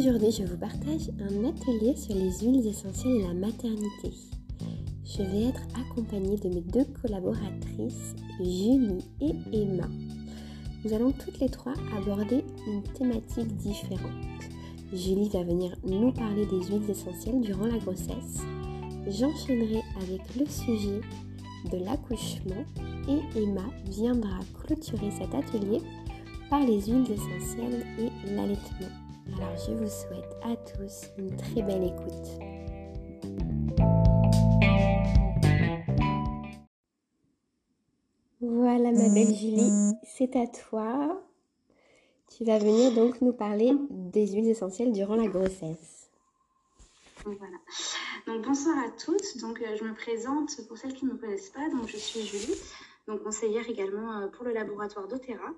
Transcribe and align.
Aujourd'hui, 0.00 0.30
je 0.30 0.44
vous 0.44 0.56
partage 0.56 1.10
un 1.20 1.44
atelier 1.44 1.94
sur 1.94 2.14
les 2.14 2.32
huiles 2.40 2.66
essentielles 2.66 3.16
et 3.16 3.22
la 3.22 3.34
maternité. 3.34 4.10
Je 5.04 5.22
vais 5.22 5.48
être 5.48 5.60
accompagnée 5.78 6.38
de 6.38 6.48
mes 6.48 6.62
deux 6.62 6.86
collaboratrices, 7.02 8.14
Julie 8.38 9.04
et 9.20 9.34
Emma. 9.52 9.86
Nous 10.82 10.94
allons 10.94 11.12
toutes 11.12 11.38
les 11.40 11.50
trois 11.50 11.74
aborder 11.98 12.42
une 12.66 12.82
thématique 12.94 13.54
différente. 13.58 14.00
Julie 14.90 15.28
va 15.28 15.42
venir 15.42 15.76
nous 15.84 16.12
parler 16.12 16.46
des 16.46 16.62
huiles 16.62 16.88
essentielles 16.88 17.42
durant 17.42 17.66
la 17.66 17.76
grossesse. 17.76 18.40
J'enchaînerai 19.06 19.82
avec 20.00 20.34
le 20.34 20.46
sujet 20.46 21.02
de 21.70 21.76
l'accouchement 21.76 22.64
et 23.06 23.38
Emma 23.38 23.68
viendra 23.84 24.40
clôturer 24.64 25.10
cet 25.10 25.34
atelier 25.34 25.82
par 26.48 26.60
les 26.60 26.80
huiles 26.80 27.12
essentielles 27.12 27.84
et 27.98 28.34
l'allaitement. 28.34 28.99
Alors 29.36 29.56
je 29.56 29.72
vous 29.72 29.88
souhaite 29.88 30.36
à 30.42 30.56
tous 30.56 31.06
une 31.18 31.36
très 31.36 31.62
belle 31.62 31.84
écoute. 31.84 32.28
Voilà 38.40 38.92
ma 38.92 39.08
belle 39.08 39.34
Julie, 39.34 39.92
c'est 40.04 40.34
à 40.36 40.46
toi. 40.46 41.22
Tu 42.36 42.44
vas 42.44 42.58
venir 42.58 42.92
donc 42.94 43.20
nous 43.20 43.32
parler 43.32 43.72
des 43.90 44.26
huiles 44.28 44.48
essentielles 44.48 44.92
durant 44.92 45.16
la 45.16 45.26
grossesse. 45.26 46.10
Voilà. 47.24 47.58
Donc 48.26 48.46
bonsoir 48.46 48.78
à 48.78 48.90
toutes. 48.90 49.38
Donc 49.40 49.60
euh, 49.60 49.76
je 49.76 49.84
me 49.84 49.94
présente 49.94 50.66
pour 50.68 50.78
celles 50.78 50.94
qui 50.94 51.04
ne 51.04 51.12
me 51.12 51.18
connaissent 51.18 51.50
pas. 51.50 51.68
Donc 51.70 51.88
je 51.88 51.96
suis 51.96 52.22
Julie 52.22 52.58
donc 53.06 53.22
conseillère 53.22 53.68
également 53.68 54.20
euh, 54.20 54.28
pour 54.28 54.44
le 54.44 54.52
laboratoire 54.52 55.08
d'Otera. 55.08 55.54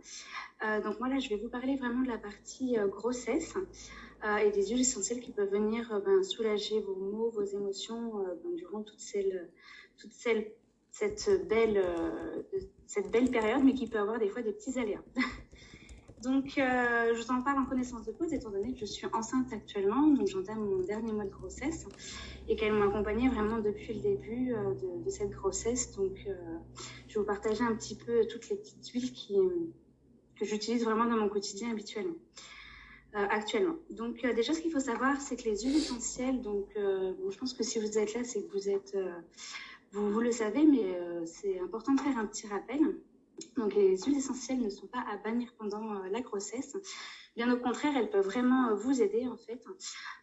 Euh, 0.64 0.80
donc 0.80 0.98
moi 1.00 1.08
là, 1.08 1.18
je 1.18 1.28
vais 1.28 1.36
vous 1.36 1.48
parler 1.48 1.74
vraiment 1.76 2.02
de 2.02 2.08
la 2.08 2.18
partie 2.18 2.78
euh, 2.78 2.86
grossesse 2.86 3.54
et 4.44 4.52
des 4.52 4.68
huiles 4.68 4.82
essentielles 4.82 5.20
qui 5.20 5.32
peuvent 5.32 5.50
venir 5.50 6.00
ben, 6.06 6.22
soulager 6.22 6.78
vos 6.78 6.94
maux, 6.94 7.28
vos 7.30 7.42
émotions 7.42 8.24
ben, 8.44 8.54
durant 8.54 8.84
toute, 8.84 9.00
cette, 9.00 9.26
belle, 11.48 11.84
cette 12.86 13.10
belle 13.10 13.32
période, 13.32 13.64
mais 13.64 13.74
qui 13.74 13.88
peut 13.88 13.98
avoir 13.98 14.20
des 14.20 14.28
fois 14.28 14.42
des 14.42 14.52
petits 14.52 14.78
aléas. 14.78 15.02
Donc, 16.22 16.54
je 16.56 17.22
vous 17.22 17.30
en 17.30 17.42
parle 17.42 17.58
en 17.58 17.64
connaissance 17.64 18.04
de 18.04 18.12
cause, 18.12 18.32
étant 18.32 18.50
donné 18.50 18.72
que 18.72 18.80
je 18.80 18.86
suis 18.86 19.06
enceinte 19.12 19.52
actuellement, 19.52 20.06
donc 20.06 20.26
j'entame 20.28 20.58
mon 20.58 20.78
dernier 20.78 21.12
mois 21.12 21.24
de 21.24 21.30
grossesse 21.30 21.86
et 22.48 22.56
qu'elles 22.56 22.72
m'ont 22.72 22.88
accompagnée 22.88 23.28
vraiment 23.28 23.58
depuis 23.58 23.94
le 23.94 24.00
début 24.00 24.46
de, 24.46 25.04
de, 25.04 25.10
cette 25.10 25.30
grossesse. 25.30 25.92
Donc, 25.92 26.12
je 27.08 27.14
vais 27.14 27.20
vous 27.20 27.26
partager 27.26 27.64
un 27.64 27.74
petit 27.74 27.96
peu 27.96 28.26
toutes 28.26 28.48
les 28.50 28.56
petites 28.56 28.86
huiles 28.88 29.12
que 30.38 30.44
j'utilise 30.44 30.84
vraiment 30.84 31.06
dans 31.06 31.16
mon 31.16 31.28
quotidien 31.28 31.70
habituellement. 31.70 32.16
Euh, 33.14 33.26
actuellement. 33.28 33.74
Donc 33.90 34.24
euh, 34.24 34.32
déjà, 34.32 34.54
ce 34.54 34.60
qu'il 34.62 34.72
faut 34.72 34.80
savoir, 34.80 35.20
c'est 35.20 35.36
que 35.36 35.44
les 35.44 35.64
huiles 35.64 35.76
essentielles, 35.76 36.40
donc 36.40 36.70
euh, 36.78 37.12
bon, 37.20 37.30
je 37.30 37.36
pense 37.36 37.52
que 37.52 37.62
si 37.62 37.78
vous 37.78 37.98
êtes 37.98 38.14
là, 38.14 38.24
c'est 38.24 38.42
que 38.42 38.50
vous 38.52 38.70
êtes, 38.70 38.96
vous, 39.92 40.20
le 40.20 40.32
savez, 40.32 40.64
mais 40.64 40.98
c'est 41.26 41.60
important 41.60 41.92
de 41.92 42.00
faire 42.00 42.16
un 42.16 42.24
petit 42.24 42.46
rappel. 42.46 42.80
Donc 43.56 43.74
les 43.74 43.96
huiles 43.96 44.16
essentielles 44.16 44.60
ne 44.60 44.68
sont 44.68 44.86
pas 44.86 45.04
à 45.10 45.16
bannir 45.16 45.52
pendant 45.58 46.02
la 46.04 46.20
grossesse. 46.20 46.76
Bien 47.36 47.52
au 47.52 47.58
contraire, 47.58 47.94
elles 47.96 48.10
peuvent 48.10 48.24
vraiment 48.24 48.74
vous 48.74 49.00
aider 49.00 49.26
en 49.26 49.36
fait. 49.36 49.62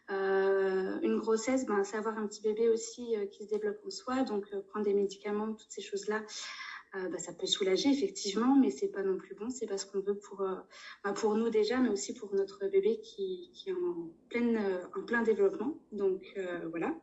une 0.08 1.18
grossesse, 1.18 1.66
ben, 1.66 1.82
c'est 1.84 1.96
avoir 1.96 2.18
un 2.18 2.26
petit 2.26 2.42
bébé 2.42 2.68
aussi 2.68 3.14
qui 3.32 3.44
se 3.44 3.48
développe 3.48 3.78
en 3.84 3.90
soi, 3.90 4.22
donc 4.22 4.46
prendre 4.68 4.84
des 4.84 4.94
médicaments, 4.94 5.52
toutes 5.54 5.70
ces 5.70 5.82
choses-là, 5.82 6.22
euh, 6.96 7.08
bah, 7.08 7.18
ça 7.18 7.32
peut 7.32 7.46
soulager 7.46 7.88
effectivement, 7.90 8.56
mais 8.56 8.70
c'est 8.70 8.88
pas 8.88 9.04
non 9.04 9.16
plus 9.16 9.34
bon. 9.36 9.48
C'est 9.48 9.66
parce 9.66 9.84
qu'on 9.84 10.00
veut 10.00 10.18
pour, 10.18 10.40
euh, 10.40 10.56
bah, 11.04 11.12
pour 11.12 11.36
nous 11.36 11.48
déjà, 11.48 11.78
mais 11.78 11.88
aussi 11.88 12.14
pour 12.14 12.34
notre 12.34 12.66
bébé 12.66 13.00
qui, 13.00 13.52
qui 13.54 13.70
est 13.70 13.72
en, 13.72 14.10
pleine, 14.28 14.56
euh, 14.56 14.82
en 14.98 15.04
plein 15.04 15.22
développement. 15.22 15.78
Donc 15.92 16.36
voilà. 16.70 16.94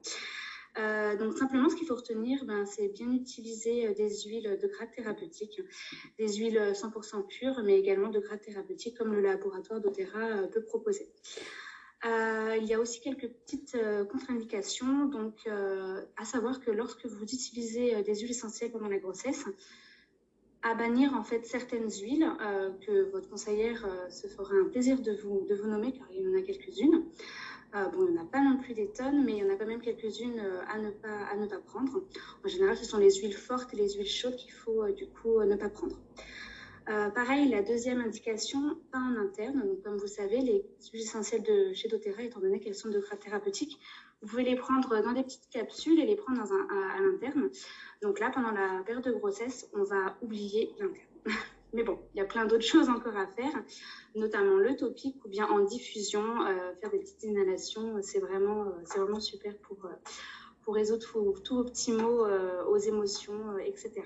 Donc 1.18 1.38
simplement, 1.38 1.70
ce 1.70 1.76
qu'il 1.76 1.88
faut 1.88 1.96
retenir, 1.96 2.46
ben, 2.46 2.66
c'est 2.66 2.90
bien 2.90 3.12
utiliser 3.12 3.94
des 3.94 4.22
huiles 4.22 4.58
de 4.62 4.68
grade 4.68 4.92
thérapeutique, 4.92 5.62
des 6.20 6.34
huiles 6.36 6.72
100% 6.74 7.26
pures, 7.28 7.62
mais 7.64 7.80
également 7.80 8.10
de 8.10 8.20
grade 8.20 8.42
thérapeutique 8.42 8.98
comme 8.98 9.14
le 9.14 9.22
laboratoire 9.22 9.82
d'Otera 9.82 10.48
peut 10.52 10.64
proposer. 10.64 11.10
il 12.04 12.66
y 12.66 12.74
a 12.74 12.80
aussi 12.80 13.02
quelques 13.02 13.28
petites 13.28 13.78
contre-indications, 14.12 15.06
donc 15.06 15.48
à 15.48 16.26
savoir 16.26 16.60
que 16.60 16.70
lorsque 16.70 17.06
vous 17.06 17.24
utilisez 17.24 18.04
des 18.04 18.16
huiles 18.16 18.32
essentielles 18.32 18.72
pendant 18.72 18.90
la 18.90 19.00
grossesse, 19.00 19.46
à 20.64 20.74
bannir 20.74 21.14
en 21.14 21.24
fait 21.24 21.46
certaines 21.46 21.90
huiles 21.90 22.28
euh, 22.42 22.72
que 22.86 23.10
votre 23.12 23.30
conseillère 23.30 23.86
euh, 23.86 24.10
se 24.10 24.28
fera 24.28 24.54
un 24.56 24.66
plaisir 24.66 25.02
de 25.02 25.14
vous, 25.14 25.46
de 25.48 25.56
vous 25.56 25.68
nommer 25.68 25.94
car 25.94 26.08
il 26.12 26.22
y 26.22 26.28
en 26.28 26.38
a 26.38 26.42
quelques-unes. 26.42 27.06
Euh, 27.76 27.86
bon, 27.90 28.08
il 28.08 28.14
n'y 28.14 28.20
en 28.20 28.24
a 28.24 28.26
pas 28.26 28.42
non 28.42 28.58
plus 28.58 28.74
des 28.74 28.88
tonnes, 28.88 29.24
mais 29.26 29.34
il 29.34 29.38
y 29.40 29.44
en 29.44 29.54
a 29.54 29.58
quand 29.58 29.66
même 29.66 29.82
quelques-unes 29.82 30.42
à, 30.68 30.78
ne 30.80 30.90
pas, 30.90 31.26
à 31.32 31.36
ne 31.36 31.46
pas 31.48 31.60
prendre. 31.60 32.04
En 32.44 32.48
général, 32.48 32.78
ce 32.78 32.86
sont 32.86 32.98
les 32.98 33.14
huiles 33.16 33.36
fortes 33.36 33.74
et 33.74 33.78
les 33.78 33.94
huiles 33.94 34.08
chaudes 34.08 34.36
qu'il 34.36 34.54
faut 34.54 34.90
du 34.92 35.08
coup 35.08 35.42
ne 35.44 35.56
pas 35.56 35.70
prendre. 35.70 35.98
pareil, 36.86 37.50
la 37.50 37.62
deuxième 37.62 38.00
indication, 38.00 38.78
pas 38.92 39.00
en 39.00 39.18
interne. 39.18 39.68
Donc, 39.68 39.84
comme 39.84 39.98
vous 39.98 40.08
savez, 40.08 40.40
les 40.40 40.66
huiles 40.94 41.02
essentielles 41.02 41.44
de 41.44 41.74
chez 41.74 41.90
doTERRA, 41.90 42.24
étant 42.24 42.40
donné 42.40 42.62
qu'elles 42.62 42.76
sont 42.76 42.90
de 42.90 43.00
grade 43.00 43.20
thérapeutique, 43.20 43.78
vous 44.22 44.28
pouvez 44.28 44.44
les 44.44 44.56
prendre 44.56 45.02
dans 45.04 45.14
des 45.14 45.24
petites 45.24 45.50
capsules 45.50 46.00
et 46.00 46.06
les 46.06 46.16
prendre 46.16 46.40
dans 46.40 46.54
un, 46.54 46.68
à, 46.70 47.02
l'interne. 47.02 47.50
Donc 48.02 48.20
là, 48.20 48.32
pendant 48.34 48.52
la 48.52 48.82
période 48.86 49.04
de 49.04 49.12
grossesse, 49.12 49.68
on 49.74 49.84
va 49.84 50.18
oublier 50.22 50.72
l'interne. 50.80 51.08
Mais 51.74 51.84
bon, 51.84 52.00
il 52.14 52.18
y 52.18 52.22
a 52.22 52.26
plein 52.26 52.46
d'autres 52.46 52.66
choses 52.74 52.90
encore 52.90 53.16
à 53.18 53.28
faire, 53.28 53.64
notamment 54.16 54.58
le 54.58 54.76
topique 54.76 55.24
ou 55.26 55.30
bien 55.30 55.48
en 55.48 55.60
diffusion, 55.60 56.42
euh, 56.46 56.74
faire 56.82 56.92
des 56.92 57.00
petites 57.00 57.24
inhalations. 57.24 58.02
C'est 58.02 58.20
vraiment, 58.20 58.64
euh, 58.64 58.72
c'est 58.86 59.00
vraiment 59.00 59.20
super 59.20 59.58
pour, 59.60 59.86
euh, 59.86 59.96
pour 60.64 60.76
résoudre 60.76 61.06
tous 61.44 61.56
vos 61.56 61.64
petits 61.64 61.94
mots 61.94 62.26
aux 62.68 62.78
émotions, 62.78 63.58
etc. 63.60 64.04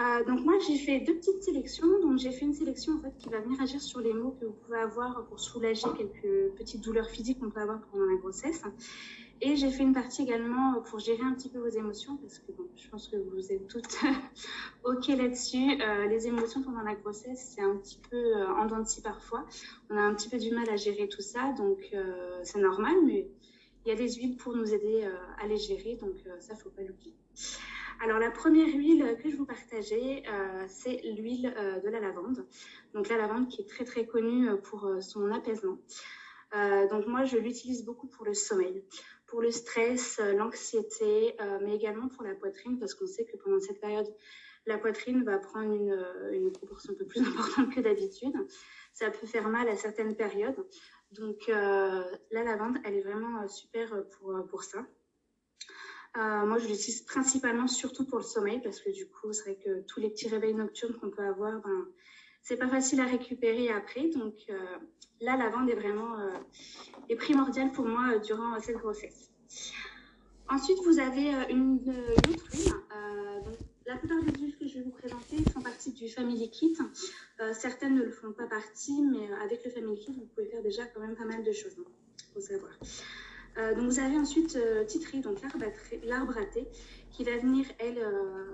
Euh, 0.00 0.24
donc 0.24 0.40
moi, 0.40 0.54
j'ai 0.66 0.78
fait 0.78 1.00
deux 1.00 1.14
petites 1.14 1.42
sélections. 1.42 1.86
Donc 2.00 2.18
j'ai 2.18 2.32
fait 2.32 2.44
une 2.44 2.54
sélection 2.54 2.94
en 2.94 3.00
fait 3.00 3.16
qui 3.18 3.28
va 3.28 3.40
venir 3.40 3.60
agir 3.60 3.80
sur 3.80 4.00
les 4.00 4.12
mots 4.12 4.36
que 4.40 4.46
vous 4.46 4.52
pouvez 4.64 4.78
avoir 4.78 5.24
pour 5.26 5.38
soulager 5.38 5.86
quelques 5.96 6.54
petites 6.56 6.82
douleurs 6.82 7.08
physiques 7.10 7.40
qu'on 7.40 7.50
peut 7.50 7.60
avoir 7.60 7.80
pendant 7.90 8.06
la 8.06 8.16
grossesse. 8.16 8.62
Et 9.44 9.56
j'ai 9.56 9.70
fait 9.70 9.82
une 9.82 9.92
partie 9.92 10.22
également 10.22 10.80
pour 10.82 11.00
gérer 11.00 11.24
un 11.24 11.32
petit 11.34 11.48
peu 11.48 11.58
vos 11.58 11.68
émotions 11.68 12.16
parce 12.16 12.38
que 12.38 12.52
bon, 12.52 12.68
je 12.76 12.88
pense 12.88 13.08
que 13.08 13.16
vous 13.16 13.50
êtes 13.50 13.66
toutes 13.66 13.98
ok 14.84 15.08
là-dessus. 15.08 15.82
Euh, 15.82 16.06
les 16.06 16.28
émotions 16.28 16.62
pendant 16.62 16.82
la 16.82 16.94
grossesse, 16.94 17.52
c'est 17.52 17.60
un 17.60 17.76
petit 17.76 18.00
peu 18.08 18.16
euh, 18.16 18.46
en 18.54 18.68
parfois. 19.02 19.44
On 19.90 19.96
a 19.96 20.00
un 20.00 20.14
petit 20.14 20.28
peu 20.28 20.38
du 20.38 20.52
mal 20.52 20.70
à 20.70 20.76
gérer 20.76 21.08
tout 21.08 21.22
ça, 21.22 21.52
donc 21.58 21.80
euh, 21.92 22.38
c'est 22.44 22.60
normal, 22.60 22.94
mais 23.04 23.26
il 23.84 23.88
y 23.88 23.90
a 23.90 23.96
des 23.96 24.12
huiles 24.12 24.36
pour 24.36 24.54
nous 24.54 24.72
aider 24.72 25.02
euh, 25.02 25.42
à 25.42 25.48
les 25.48 25.56
gérer, 25.56 25.96
donc 25.96 26.14
ça, 26.38 26.54
faut 26.54 26.70
pas 26.70 26.82
l'oublier. 26.82 27.16
Alors 28.00 28.20
la 28.20 28.30
première 28.30 28.68
huile 28.68 29.16
que 29.20 29.28
je 29.28 29.34
vous 29.34 29.44
partageais, 29.44 30.22
c'est 30.68 31.00
l'huile 31.16 31.52
de 31.84 31.88
la 31.88 32.00
lavande. 32.00 32.46
Donc 32.94 33.08
la 33.08 33.16
lavande 33.16 33.48
qui 33.48 33.62
est 33.62 33.68
très 33.68 33.84
très 33.84 34.06
connue 34.06 34.48
pour 34.62 34.88
son 35.00 35.30
apaisement. 35.30 35.78
donc 36.90 37.06
moi 37.06 37.24
je 37.24 37.36
l'utilise 37.36 37.84
beaucoup 37.84 38.08
pour 38.08 38.24
le 38.24 38.34
sommeil, 38.34 38.82
pour 39.32 39.40
le 39.40 39.50
stress, 39.50 40.20
l'anxiété, 40.36 41.34
mais 41.62 41.74
également 41.74 42.06
pour 42.08 42.22
la 42.22 42.34
poitrine 42.34 42.78
parce 42.78 42.92
qu'on 42.92 43.06
sait 43.06 43.24
que 43.24 43.38
pendant 43.38 43.60
cette 43.60 43.80
période, 43.80 44.06
la 44.66 44.76
poitrine 44.76 45.24
va 45.24 45.38
prendre 45.38 45.72
une, 45.72 45.96
une 46.32 46.52
proportion 46.52 46.92
un 46.92 46.96
peu 46.96 47.06
plus 47.06 47.20
importante 47.26 47.74
que 47.74 47.80
d'habitude. 47.80 48.34
Ça 48.92 49.10
peut 49.10 49.26
faire 49.26 49.48
mal 49.48 49.70
à 49.70 49.76
certaines 49.76 50.14
périodes. 50.16 50.62
Donc 51.12 51.48
la 51.48 52.44
lavande, 52.44 52.76
elle 52.84 52.94
est 52.94 53.00
vraiment 53.00 53.48
super 53.48 54.04
pour, 54.10 54.46
pour 54.50 54.64
ça. 54.64 54.86
Euh, 56.18 56.44
moi, 56.44 56.58
je 56.58 56.68
l'utilise 56.68 57.02
principalement 57.02 57.66
surtout 57.66 58.04
pour 58.04 58.18
le 58.18 58.24
sommeil 58.24 58.60
parce 58.60 58.80
que 58.80 58.90
du 58.90 59.08
coup, 59.08 59.32
c'est 59.32 59.44
vrai 59.44 59.58
que 59.64 59.80
tous 59.86 60.00
les 60.00 60.10
petits 60.10 60.28
réveils 60.28 60.54
nocturnes 60.54 60.94
qu'on 60.94 61.10
peut 61.10 61.24
avoir, 61.24 61.60
ben, 61.62 61.88
c'est 62.42 62.58
pas 62.58 62.68
facile 62.68 63.00
à 63.00 63.06
récupérer 63.06 63.70
après. 63.70 64.08
Donc 64.08 64.34
euh, 64.50 64.76
la 65.22 65.36
lavande 65.36 65.70
est 65.70 65.74
vraiment 65.74 66.18
euh, 66.18 66.30
est 67.08 67.16
primordiale 67.16 67.72
pour 67.72 67.86
moi 67.86 68.18
durant 68.18 68.58
cette 68.60 68.76
grossesse. 68.76 69.30
Ensuite, 70.48 70.78
vous 70.84 70.98
avez 70.98 71.30
une, 71.50 71.80
une, 71.86 72.34
autre 72.34 72.80
la 73.86 73.96
plupart 73.96 74.22
des 74.22 74.38
huiles 74.38 74.56
que 74.58 74.66
je 74.66 74.74
vais 74.74 74.82
vous 74.82 74.90
présenter 74.90 75.36
font 75.52 75.60
partie 75.60 75.92
du 75.92 76.08
Family 76.08 76.50
Kit. 76.50 76.76
certaines 77.52 77.96
ne 77.96 78.02
le 78.02 78.10
font 78.10 78.32
pas 78.32 78.46
partie, 78.46 79.02
mais 79.02 79.32
avec 79.42 79.64
le 79.64 79.70
Family 79.70 79.98
Kit, 79.98 80.12
vous 80.12 80.26
pouvez 80.34 80.46
faire 80.46 80.62
déjà 80.62 80.84
quand 80.86 81.00
même 81.00 81.16
pas 81.16 81.24
mal 81.24 81.42
de 81.42 81.52
choses. 81.52 81.72
Il 81.76 81.82
hein, 81.82 82.24
faut 82.34 82.40
savoir. 82.40 82.72
Euh, 83.58 83.74
donc 83.74 83.84
vous 83.84 83.98
avez 83.98 84.16
ensuite 84.16 84.56
euh, 84.56 84.84
Titri, 84.84 85.20
donc 85.20 85.38
l'arbre 86.04 86.38
à 86.38 86.44
thé, 86.46 86.66
qui 87.10 87.24
va 87.24 87.36
venir, 87.36 87.66
elle, 87.78 87.98
euh, 87.98 88.50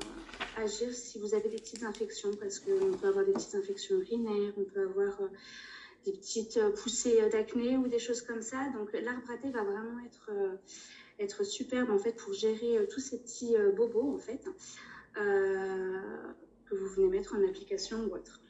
agir 0.57 0.93
si 0.93 1.19
vous 1.21 1.35
avez 1.35 1.49
des 1.49 1.57
petites 1.57 1.85
infections, 1.85 2.31
parce 2.41 2.59
qu'on 2.59 2.97
peut 2.97 3.07
avoir 3.07 3.25
des 3.25 3.33
petites 3.33 3.55
infections 3.55 3.97
urinaires, 3.97 4.53
on 4.57 4.65
peut 4.65 4.83
avoir 4.83 5.21
euh, 5.21 5.29
des 6.11 6.19
petites 6.19 6.59
poussées 6.83 7.29
d'acné 7.31 7.77
ou 7.77 7.89
des 7.89 7.99
choses 7.99 8.23
comme 8.23 8.43
ça. 8.43 8.69
Donc 8.71 8.93
l'arbre 8.93 9.31
à 9.31 9.37
thé 9.37 9.51
va 9.51 9.63
vraiment 9.63 9.99
être, 10.07 10.31
être 11.19 11.45
superbe 11.45 11.91
en 11.91 11.99
fait 11.99 12.13
pour 12.13 12.33
gérer 12.33 12.87
tous 12.91 13.01
ces 13.01 13.19
petits 13.19 13.55
bobos 13.77 14.15
en 14.15 14.19
fait 14.19 14.45
que 15.15 16.75
vous 16.75 16.87
venez 16.95 17.09
mettre 17.09 17.35
en 17.35 17.43
application 17.47 18.05
ou 18.05 18.15
autre. 18.15 18.41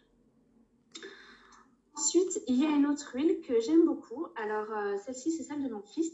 Ensuite, 1.95 2.41
il 2.47 2.61
y 2.61 2.65
a 2.65 2.71
une 2.71 2.87
autre 2.87 3.11
huile 3.15 3.41
que 3.41 3.61
j'aime 3.61 3.85
beaucoup. 3.85 4.27
Alors, 4.37 4.69
celle-ci, 5.05 5.33
c'est 5.33 5.43
celle 5.43 5.63
de 5.65 5.69
mon 5.69 5.83
fils. 5.83 6.13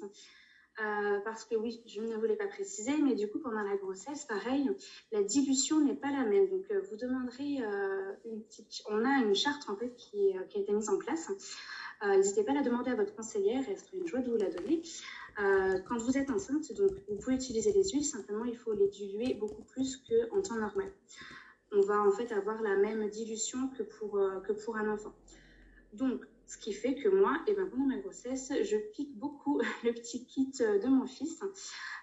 Euh, 0.81 1.21
parce 1.25 1.45
que 1.45 1.55
oui, 1.55 1.81
je 1.87 2.01
ne 2.01 2.17
voulais 2.17 2.35
pas 2.35 2.49
préciser, 2.49 2.97
mais 3.01 3.15
du 3.15 3.29
coup, 3.29 3.39
pendant 3.39 3.63
la 3.63 3.77
grossesse, 3.77 4.25
pareil, 4.25 4.69
la 5.13 5.23
dilution 5.23 5.81
n'est 5.81 5.95
pas 5.95 6.11
la 6.11 6.25
même. 6.25 6.49
Donc, 6.49 6.65
euh, 6.71 6.81
vous 6.91 6.97
demanderez 6.97 7.63
euh, 7.63 8.13
une 8.25 8.43
petite. 8.43 8.83
On 8.91 9.05
a 9.05 9.23
une 9.23 9.37
charte 9.37 9.69
en 9.69 9.77
fait 9.77 9.95
qui, 9.95 10.35
qui 10.49 10.59
a 10.59 10.61
été 10.61 10.73
mise 10.73 10.89
en 10.89 10.99
place. 10.99 11.31
N'hésitez 12.03 12.45
pas 12.45 12.53
à 12.53 12.57
la 12.57 12.63
demander 12.63 12.91
à 12.91 12.97
votre 12.97 13.15
conseillère, 13.15 13.63
elle 13.67 13.79
serait 13.79 13.97
une 13.97 14.07
joie 14.07 14.21
de 14.21 14.31
vous 14.31 14.37
la 14.37 14.51
donner. 14.51 14.83
quand 15.89 15.97
vous 15.97 16.19
êtes 16.19 16.29
enceinte, 16.29 16.71
donc 16.75 16.91
vous 17.09 17.17
pouvez 17.17 17.37
utiliser 17.37 17.73
les 17.73 17.89
huiles, 17.89 18.05
simplement 18.05 18.45
il 18.45 18.59
faut 18.59 18.75
les 18.75 18.89
diluer 18.89 19.33
beaucoup 19.33 19.63
plus 19.63 19.97
qu'en 20.07 20.43
temps 20.43 20.57
normal. 20.57 20.93
On 21.73 21.81
va 21.81 22.03
en 22.03 22.11
fait 22.11 22.31
avoir 22.33 22.61
la 22.61 22.77
même 22.77 23.09
dilution 23.09 23.69
que 23.69 23.85
pour, 23.85 24.21
que 24.47 24.53
pour 24.53 24.77
un 24.77 24.93
enfant. 24.93 25.15
Donc, 25.95 26.27
ce 26.47 26.59
qui 26.59 26.73
fait 26.73 26.95
que 26.95 27.09
moi, 27.09 27.39
pendant 27.47 27.87
ma 27.87 27.99
grossesse, 27.99 28.53
je 28.63 28.77
pique 28.93 29.17
beaucoup 29.19 29.61
le 29.85 29.93
petit 29.93 30.27
kit 30.27 30.53
de 30.59 30.89
mon 30.89 31.07
fils, 31.07 31.41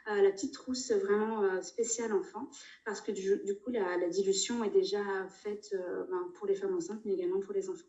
euh, 0.08 0.22
la 0.22 0.32
petite 0.32 0.54
trousse 0.54 0.92
vraiment 0.92 1.44
euh, 1.44 1.62
spéciale 1.62 2.14
enfant, 2.14 2.50
parce 2.86 3.02
que 3.02 3.12
du, 3.12 3.56
coup, 3.60 3.70
la, 3.70 4.10
dilution 4.10 4.64
est 4.64 4.70
déjà 4.70 5.04
faite 5.44 5.70
euh, 5.74 6.06
ben, 6.10 6.32
pour 6.36 6.48
les 6.48 6.56
femmes 6.56 6.76
enceintes, 6.76 7.02
mais 7.06 7.14
également 7.14 7.40
pour 7.40 7.54
les 7.54 7.70
enfants. 7.70 7.86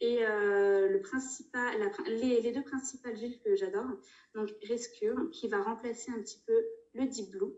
Et 0.00 0.18
le 0.20 0.98
principal, 0.98 1.74
les, 2.06 2.52
deux 2.52 2.62
principales 2.62 3.16
huiles 3.16 3.38
que 3.42 3.56
j'adore, 3.56 3.88
donc 4.34 4.50
Rescue, 4.68 5.30
qui 5.32 5.48
va 5.48 5.62
remplacer 5.62 6.12
un 6.12 6.20
petit 6.20 6.38
peu 6.46 6.66
le 6.92 7.06
Deep 7.06 7.30
Blue. 7.30 7.54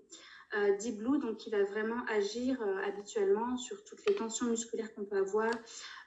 Deep 0.79 0.99
Blue, 0.99 1.19
donc 1.19 1.39
qui 1.39 1.51
va 1.51 1.65
vraiment 1.65 2.01
agir 2.07 2.63
habituellement 2.85 3.57
sur 3.57 3.83
toutes 3.83 4.07
les 4.07 4.15
tensions 4.15 4.47
musculaires 4.47 4.95
qu'on 4.95 5.05
peut 5.05 5.17
avoir, 5.17 5.51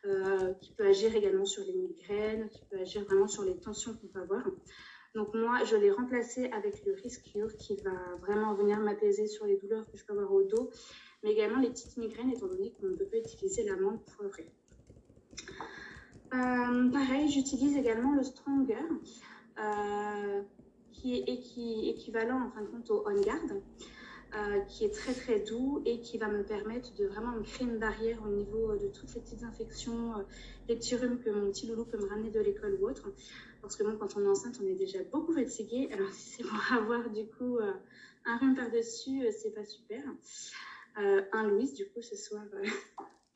euh, 0.06 0.54
qui 0.56 0.74
peut 0.74 0.88
agir 0.88 1.16
également 1.16 1.46
sur 1.46 1.64
les 1.64 1.74
migraines, 1.74 2.50
qui 2.50 2.62
peut 2.70 2.80
agir 2.80 3.04
vraiment 3.06 3.28
sur 3.28 3.44
les 3.44 3.56
tensions 3.58 3.94
qu'on 3.94 4.08
peut 4.08 4.22
avoir. 4.22 4.44
Donc 5.14 5.34
moi, 5.34 5.64
je 5.66 5.76
l'ai 5.76 5.92
remplacé 5.92 6.50
avec 6.52 6.84
le 6.86 6.96
Rescure 7.04 7.56
qui 7.58 7.76
va 7.78 8.16
vraiment 8.22 8.54
venir 8.56 8.80
m'apaiser 8.80 9.28
sur 9.28 9.46
les 9.46 9.58
douleurs 9.58 9.86
que 9.92 9.98
je 9.98 10.06
peux 10.06 10.14
avoir 10.14 10.32
au 10.32 10.44
dos, 10.44 10.72
mais 11.24 11.34
également 11.34 11.60
les 11.60 11.70
petites 11.70 11.98
migraines 11.98 12.32
étant 12.32 12.48
donné 12.48 12.72
qu'on 12.72 12.88
ne 12.88 12.96
peut 12.96 13.06
pas 13.06 13.18
utiliser 13.18 13.64
l'amande 13.64 14.04
poivrée. 14.18 14.50
Euh, 16.34 16.90
pareil, 16.90 17.30
j'utilise 17.30 17.76
également 17.76 18.16
le 18.16 18.24
Stronger, 18.24 18.88
qui 20.94 21.16
est 21.16 21.90
équivalent 21.90 22.48
en 22.48 22.52
fin 22.52 22.62
de 22.62 22.68
compte 22.68 22.90
au 22.90 23.04
On 23.06 23.22
Guard. 23.22 23.62
Euh, 24.34 24.62
qui 24.62 24.86
est 24.86 24.94
très 24.94 25.14
très 25.14 25.42
doux 25.42 25.82
et 25.86 26.00
qui 26.00 26.18
va 26.18 26.30
me 26.30 26.42
permettre 26.42 26.94
de 26.94 27.06
vraiment 27.06 27.32
me 27.32 27.44
créer 27.44 27.68
une 27.68 27.80
barrière 27.80 28.24
au 28.24 28.30
niveau 28.30 28.72
euh, 28.72 28.78
de 28.78 28.88
toutes 28.88 29.14
les 29.14 29.20
petites 29.20 29.44
infections, 29.44 30.18
euh, 30.18 30.24
les 30.70 30.78
petits 30.78 30.96
rhumes 30.96 31.20
que 31.20 31.30
mon 31.30 31.52
petit 31.52 31.68
loulou 31.68 31.84
peut 31.84 31.98
me 31.98 32.08
ramener 32.08 32.30
de 32.30 32.40
l'école 32.40 32.78
ou 32.80 32.88
autre. 32.88 33.12
Parce 33.62 33.76
que 33.76 33.84
bon, 33.84 33.98
quand 33.98 34.16
on 34.16 34.24
est 34.24 34.30
enceinte, 34.30 34.58
on 34.64 34.68
est 34.68 34.76
déjà 34.76 35.04
beaucoup 35.12 35.34
fatigué. 35.34 35.90
Alors 35.92 36.10
si 36.14 36.38
c'est 36.38 36.44
pour 36.44 36.58
avoir 36.72 37.10
du 37.10 37.28
coup 37.28 37.60
un 38.24 38.38
rhume 38.38 38.56
par-dessus, 38.56 39.22
c'est 39.38 39.54
pas 39.54 39.66
super. 39.66 40.02
un 40.96 41.48
Louis, 41.50 41.74
du 41.74 41.90
coup, 41.90 42.02
ce 42.02 42.16
soir, 42.16 42.46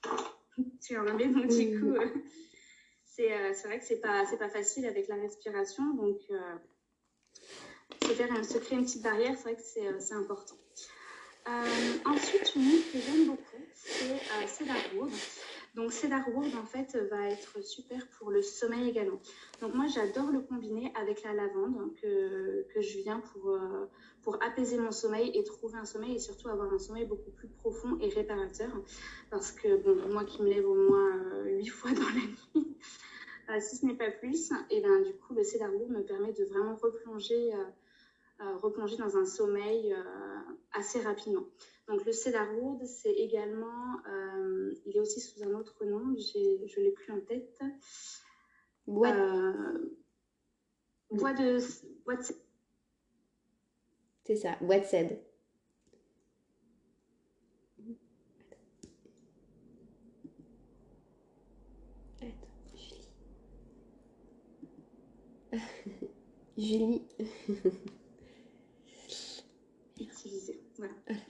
tu 0.82 0.94
es 0.94 0.98
enrhumé, 0.98 1.28
donc 1.28 1.48
du 1.48 1.78
coup, 1.78 1.98
c'est 3.04 3.28
vrai 3.66 3.80
que 3.80 3.86
c'est 3.86 4.00
pas, 4.00 4.24
pas 4.40 4.50
facile 4.50 4.86
avec 4.86 5.10
la 5.10 5.16
respiration. 5.16 5.94
Donc 5.96 6.22
se, 8.02 8.14
faire, 8.14 8.46
se 8.46 8.58
créer 8.60 8.78
une 8.78 8.86
petite 8.86 9.04
barrière, 9.04 9.36
c'est 9.36 9.44
vrai 9.44 9.56
que 9.58 10.00
c'est 10.00 10.14
important. 10.14 10.56
Euh, 11.48 11.98
ensuite, 12.06 12.56
une 12.56 12.64
huile 12.64 12.84
que 12.92 12.98
j'aime 12.98 13.28
beaucoup, 13.28 13.62
c'est 13.76 14.14
euh, 14.14 14.48
Cedarwood. 14.48 15.12
Donc 15.76 15.92
Cedarwood, 15.92 16.56
en 16.56 16.66
fait, 16.66 16.98
va 17.12 17.30
être 17.30 17.64
super 17.64 18.08
pour 18.18 18.32
le 18.32 18.42
sommeil 18.42 18.90
également. 18.90 19.20
Donc 19.62 19.76
moi, 19.76 19.86
j'adore 19.86 20.32
le 20.32 20.40
combiner 20.40 20.92
avec 20.96 21.22
la 21.22 21.34
lavande 21.34 21.94
que, 22.02 22.66
que 22.74 22.82
je 22.82 22.98
viens 23.00 23.20
pour, 23.20 23.52
euh, 23.52 23.86
pour 24.24 24.42
apaiser 24.42 24.80
mon 24.80 24.92
sommeil 24.92 25.32
et 25.36 25.44
trouver 25.44 25.78
un 25.78 25.86
sommeil 25.86 26.16
et 26.16 26.20
surtout 26.20 26.48
avoir 26.50 26.74
un 26.74 26.80
sommeil 26.80 27.06
beaucoup 27.06 27.30
plus 27.30 27.48
profond 27.48 28.00
et 28.02 28.10
réparateur. 28.10 28.72
Parce 29.30 29.52
que, 29.52 29.78
bon, 29.84 30.12
moi 30.12 30.24
qui 30.24 30.42
me 30.42 30.50
lève 30.50 30.68
au 30.68 30.76
moins 30.76 31.44
huit 31.46 31.68
fois 31.68 31.92
dans 31.92 32.02
la 32.02 32.62
nuit, 32.62 32.76
si 33.60 33.76
ce 33.76 33.86
n'est 33.86 33.98
pas 33.98 34.10
plus, 34.10 34.52
et 34.72 34.82
ben 34.82 35.04
du 35.04 35.14
coup, 35.14 35.36
le 35.36 35.44
Cedarwood 35.44 35.90
me 35.90 36.02
permet 36.02 36.34
de 36.34 36.44
vraiment 36.46 36.76
replonger 36.76 37.54
replonger 38.40 38.98
dans 38.98 39.18
un 39.18 39.26
sommeil 39.26 39.94
euh, 39.94 40.40
assez 40.74 41.02
rapidement. 41.02 41.46
Donc 41.88 42.04
le 42.06 42.12
cedarwood, 42.12 42.84
c'est 42.86 43.14
également, 43.14 44.00
euh, 44.08 44.74
il 44.86 44.98
est 44.98 45.00
aussi 45.00 45.22
sous 45.22 45.44
un 45.44 45.54
autre 45.54 45.86
nom, 45.86 46.16
je 46.18 46.80
l'ai 46.80 46.92
plus 46.92 47.14
en 47.14 47.22
tête. 47.22 47.60
Bois, 48.88 49.14
euh, 49.14 49.98
bois 51.12 51.34
de, 51.34 51.60
bois 52.04 52.16
de... 52.16 52.24
C'est 54.24 54.36
ça, 54.36 54.58
bois 54.62 54.80
de 54.80 54.86
cèdre. 54.86 55.16
Julie. 62.76 63.08
Julie. 66.58 67.02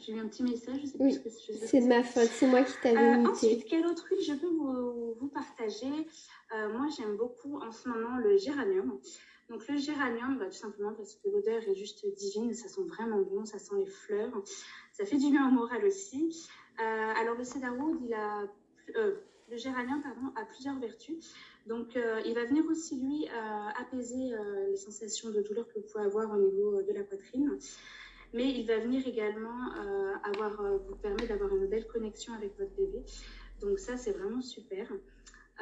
J'ai 0.05 0.13
eu 0.13 0.19
un 0.19 0.27
petit 0.27 0.43
message. 0.43 0.81
oui, 0.99 1.17
c'est 1.65 1.79
de 1.81 1.87
ma 1.87 2.03
faute, 2.03 2.29
c'est 2.29 2.47
moi 2.47 2.61
qui 2.63 2.73
t'avais 2.83 2.97
euh, 2.97 3.27
Ensuite, 3.27 3.65
quelle 3.65 3.85
autre 3.87 4.05
huile 4.11 4.21
je 4.21 4.33
peux 4.33 4.47
vous, 4.47 5.15
vous 5.19 5.27
partager? 5.29 6.07
Euh, 6.53 6.71
Moi, 6.73 6.87
j'aime 6.95 7.15
beaucoup 7.15 7.57
en 7.57 7.71
ce 7.71 7.89
moment 7.89 8.17
le 8.17 8.37
géranium. 8.37 8.99
Donc 9.49 9.67
le 9.67 9.77
géranium, 9.77 10.37
bah, 10.37 10.45
tout 10.45 10.57
simplement 10.57 10.93
parce 10.93 11.15
que 11.15 11.29
l'odeur 11.29 11.61
est 11.67 11.75
juste 11.75 12.05
divine, 12.15 12.53
ça 12.53 12.67
sent 12.67 12.81
vraiment 12.87 13.21
bon, 13.21 13.45
ça 13.45 13.57
sent 13.59 13.75
les 13.77 13.85
fleurs, 13.85 14.31
ça 14.91 15.05
fait 15.05 15.17
du 15.17 15.29
bien 15.29 15.47
au 15.47 15.51
moral 15.51 15.85
aussi. 15.85 16.47
Euh, 16.79 16.83
alors 16.83 17.35
le 17.35 17.43
cedarwood, 17.43 17.97
il 18.03 18.13
a, 18.13 18.43
le 18.95 19.57
géranium 19.57 20.01
pardon, 20.01 20.33
a 20.35 20.45
plusieurs 20.45 20.77
vertus. 20.79 21.33
Donc 21.67 21.95
il 22.25 22.33
va 22.33 22.45
venir 22.45 22.63
aussi 22.69 22.99
lui 22.99 23.27
apaiser 23.79 24.33
les 24.69 24.77
sensations 24.77 25.29
de 25.29 25.41
douleur 25.41 25.67
que 25.67 25.79
vous 25.79 25.85
pouvez 25.91 26.05
avoir 26.05 26.31
au 26.31 26.41
niveau 26.41 26.81
de 26.81 26.91
la 26.93 27.03
poitrine 27.03 27.57
mais 28.35 28.51
il 28.51 28.67
va 28.67 28.77
venir 28.79 29.07
également 29.07 29.73
euh, 29.77 30.13
euh, 30.27 30.77
vous 30.89 30.95
permettre 30.97 31.29
d'avoir 31.29 31.55
une 31.55 31.67
belle 31.67 31.87
connexion 31.87 32.33
avec 32.33 32.51
votre 32.59 32.75
bébé. 32.75 33.01
Donc 33.61 33.79
ça, 33.79 33.95
c'est 33.95 34.11
vraiment 34.11 34.41
super. 34.41 34.91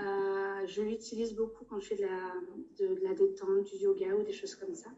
Euh, 0.01 0.65
je 0.65 0.82
l'utilise 0.82 1.36
beaucoup 1.36 1.65
quand 1.65 1.80
je 1.80 1.89
fais 1.89 1.96
de 1.98 2.98
la, 3.03 3.13
détente, 3.13 3.63
du 3.65 3.77
yoga 3.77 4.15
ou 4.15 4.24
des 4.24 4.34
choses 4.34 4.56
comme 4.56 4.74
ça. 4.74 4.89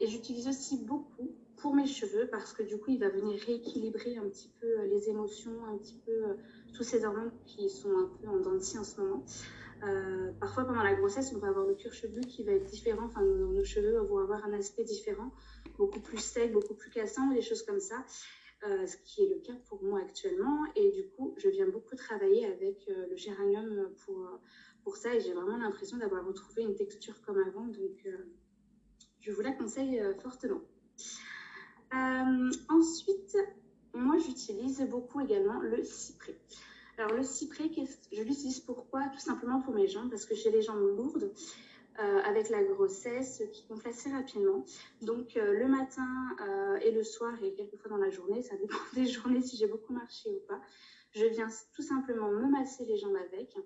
Et 0.00 0.06
j'utilise 0.06 0.48
aussi 0.48 0.76
beaucoup 0.84 1.34
pour 1.56 1.74
mes 1.74 1.86
cheveux 1.86 2.28
parce 2.30 2.52
que 2.52 2.62
du 2.62 2.76
coup, 2.76 2.90
il 2.90 3.00
va 3.00 3.08
venir 3.08 3.40
rééquilibrer 3.40 4.18
un 4.18 4.28
petit 4.28 4.50
peu 4.60 4.84
les 4.84 5.08
émotions, 5.08 5.64
un 5.72 5.78
petit 5.78 5.98
peu 6.04 6.36
tous 6.74 6.82
ces 6.82 7.06
hormones 7.06 7.32
qui 7.46 7.70
sont 7.70 7.96
un 7.96 8.10
peu 8.20 8.28
en 8.28 8.36
dents 8.36 8.52
de 8.52 8.78
en 8.78 8.84
ce 8.84 9.00
moment. 9.00 9.24
parfois, 10.40 10.64
pendant 10.64 10.82
la 10.82 10.94
grossesse, 10.94 11.32
on 11.34 11.38
va 11.38 11.48
avoir 11.48 11.66
le 11.66 11.74
cuir 11.74 11.94
chevelu 11.94 12.20
qui 12.20 12.44
va 12.44 12.52
être 12.52 12.66
différent. 12.66 13.06
Enfin, 13.06 13.22
nos 13.22 13.64
cheveux 13.64 13.98
vont 14.00 14.18
avoir 14.18 14.44
un 14.44 14.52
aspect 14.52 14.84
différent 14.84 15.30
beaucoup 15.76 16.00
plus 16.00 16.18
sec, 16.18 16.52
beaucoup 16.52 16.74
plus 16.74 16.90
cassant, 16.90 17.32
des 17.32 17.42
choses 17.42 17.62
comme 17.62 17.80
ça. 17.80 18.04
Euh, 18.66 18.86
ce 18.86 18.96
qui 19.04 19.22
est 19.22 19.28
le 19.28 19.40
cas 19.40 19.52
pour 19.68 19.82
moi 19.82 20.00
actuellement. 20.00 20.64
Et 20.74 20.90
du 20.92 21.06
coup, 21.10 21.34
je 21.36 21.48
viens 21.48 21.68
beaucoup 21.68 21.96
travailler 21.96 22.46
avec 22.46 22.88
euh, 22.88 23.06
le 23.10 23.16
géranium 23.16 23.90
pour, 24.04 24.18
euh, 24.20 24.40
pour 24.84 24.96
ça 24.96 25.14
et 25.14 25.20
j'ai 25.20 25.34
vraiment 25.34 25.58
l'impression 25.58 25.98
d'avoir 25.98 26.24
retrouvé 26.24 26.62
une 26.62 26.74
texture 26.74 27.20
comme 27.20 27.38
avant. 27.46 27.66
Donc, 27.66 28.08
je 29.20 29.32
vous 29.32 29.40
la 29.42 29.52
conseille 29.52 30.02
fortement. 30.22 30.62
ensuite, 32.70 33.36
moi, 33.92 34.16
j'utilise 34.18 34.80
beaucoup 34.88 35.20
également 35.20 35.60
le 35.60 35.82
cyprès. 35.82 36.38
Alors, 36.96 37.12
le 37.12 37.22
cyprès, 37.22 37.70
je 38.12 38.22
l'utilise 38.22 38.60
pourquoi? 38.60 39.08
Tout 39.12 39.18
simplement 39.18 39.60
pour 39.60 39.74
mes 39.74 39.88
jambes, 39.88 40.08
parce 40.08 40.24
que 40.24 40.34
j'ai 40.34 40.50
les 40.50 40.62
jambes 40.62 40.96
lourdes. 40.96 41.32
Euh, 42.00 42.20
avec 42.24 42.48
la 42.48 42.60
grossesse 42.64 43.44
qui 43.52 43.64
gonfle 43.68 43.86
assez 43.86 44.10
rapidement. 44.10 44.64
Donc 45.00 45.36
euh, 45.36 45.52
le 45.52 45.68
matin 45.68 46.08
euh, 46.40 46.76
et 46.78 46.90
le 46.90 47.04
soir 47.04 47.32
et 47.40 47.54
quelquefois 47.54 47.88
dans 47.88 47.98
la 47.98 48.10
journée, 48.10 48.42
ça 48.42 48.56
dépend 48.56 48.74
des 48.94 49.06
journées 49.06 49.40
si 49.40 49.56
j'ai 49.56 49.68
beaucoup 49.68 49.92
marché 49.92 50.28
ou 50.28 50.40
pas. 50.48 50.60
Je 51.12 51.24
viens 51.26 51.48
tout 51.72 51.82
simplement 51.82 52.32
me 52.32 52.50
masser 52.50 52.84
les 52.84 52.98
jambes 52.98 53.14
avec. 53.14 53.56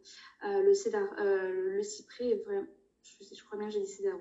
le, 0.42 0.74
cédar, 0.74 1.08
le 1.18 1.82
cyprès 1.82 2.28
est 2.28 2.44
je, 3.32 3.42
crois 3.44 3.56
bien 3.56 3.68
que 3.68 3.72
j'ai 3.72 3.80
dit 3.80 3.86
cédar. 3.86 4.18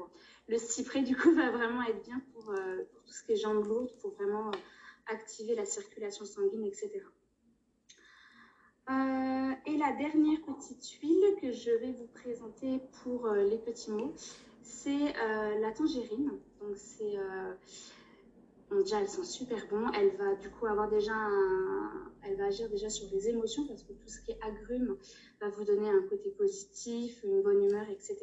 Le 0.48 0.58
cyprès 0.58 1.02
du 1.02 1.14
coup 1.14 1.32
va 1.36 1.52
vraiment 1.52 1.84
être 1.84 2.02
bien 2.04 2.22
pour, 2.32 2.46
pour 2.46 3.04
tout 3.04 3.14
ce 3.14 3.24
qui 3.24 3.34
est 3.34 3.36
jambes 3.36 3.66
lourdes, 3.68 3.92
pour 4.00 4.12
vraiment 4.12 4.52
activer 5.08 5.54
la 5.54 5.66
circulation 5.66 6.24
sanguine, 6.24 6.64
etc. 6.64 7.02
Euh, 8.90 9.52
et 9.66 9.78
la 9.78 9.92
dernière 9.98 10.40
petite 10.46 10.90
huile 11.02 11.36
que 11.42 11.52
je 11.52 11.72
vais 11.72 11.92
vous 11.92 12.08
présenter 12.08 12.80
pour 13.04 13.26
euh, 13.26 13.44
les 13.44 13.58
petits 13.58 13.92
mots, 13.92 14.14
c'est 14.62 14.90
euh, 14.90 15.60
la 15.60 15.72
tangerine. 15.72 16.32
Donc 16.62 16.76
c'est 16.76 17.18
déjà, 18.72 19.02
elle 19.02 19.10
sent 19.10 19.26
super 19.26 19.68
bon. 19.70 19.92
Elle 19.92 20.16
va 20.16 20.36
du 20.36 20.50
coup 20.50 20.68
avoir 20.68 20.90
déjà 20.90 21.14
Elle 22.24 22.38
va 22.38 22.46
agir 22.46 22.70
déjà 22.70 22.90
sur 22.90 23.10
les 23.12 23.28
émotions 23.28 23.68
parce 23.68 23.84
que 23.84 23.92
tout 23.92 24.08
ce 24.08 24.22
qui 24.22 24.32
est 24.32 24.40
agrumes 24.42 24.98
va 25.42 25.50
vous 25.50 25.66
donner 25.66 25.90
un 25.90 26.02
côté 26.10 26.30
positif, 26.32 27.22
une 27.24 27.42
bonne 27.42 27.64
humeur, 27.64 27.90
etc. 27.90 28.18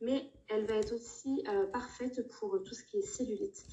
Mais 0.00 0.30
elle 0.48 0.64
va 0.66 0.74
être 0.74 0.94
aussi 0.94 1.44
parfaite 1.72 2.28
pour 2.38 2.62
tout 2.64 2.74
ce 2.74 2.84
qui 2.84 2.98
est 2.98 3.02
cellulite. 3.02 3.64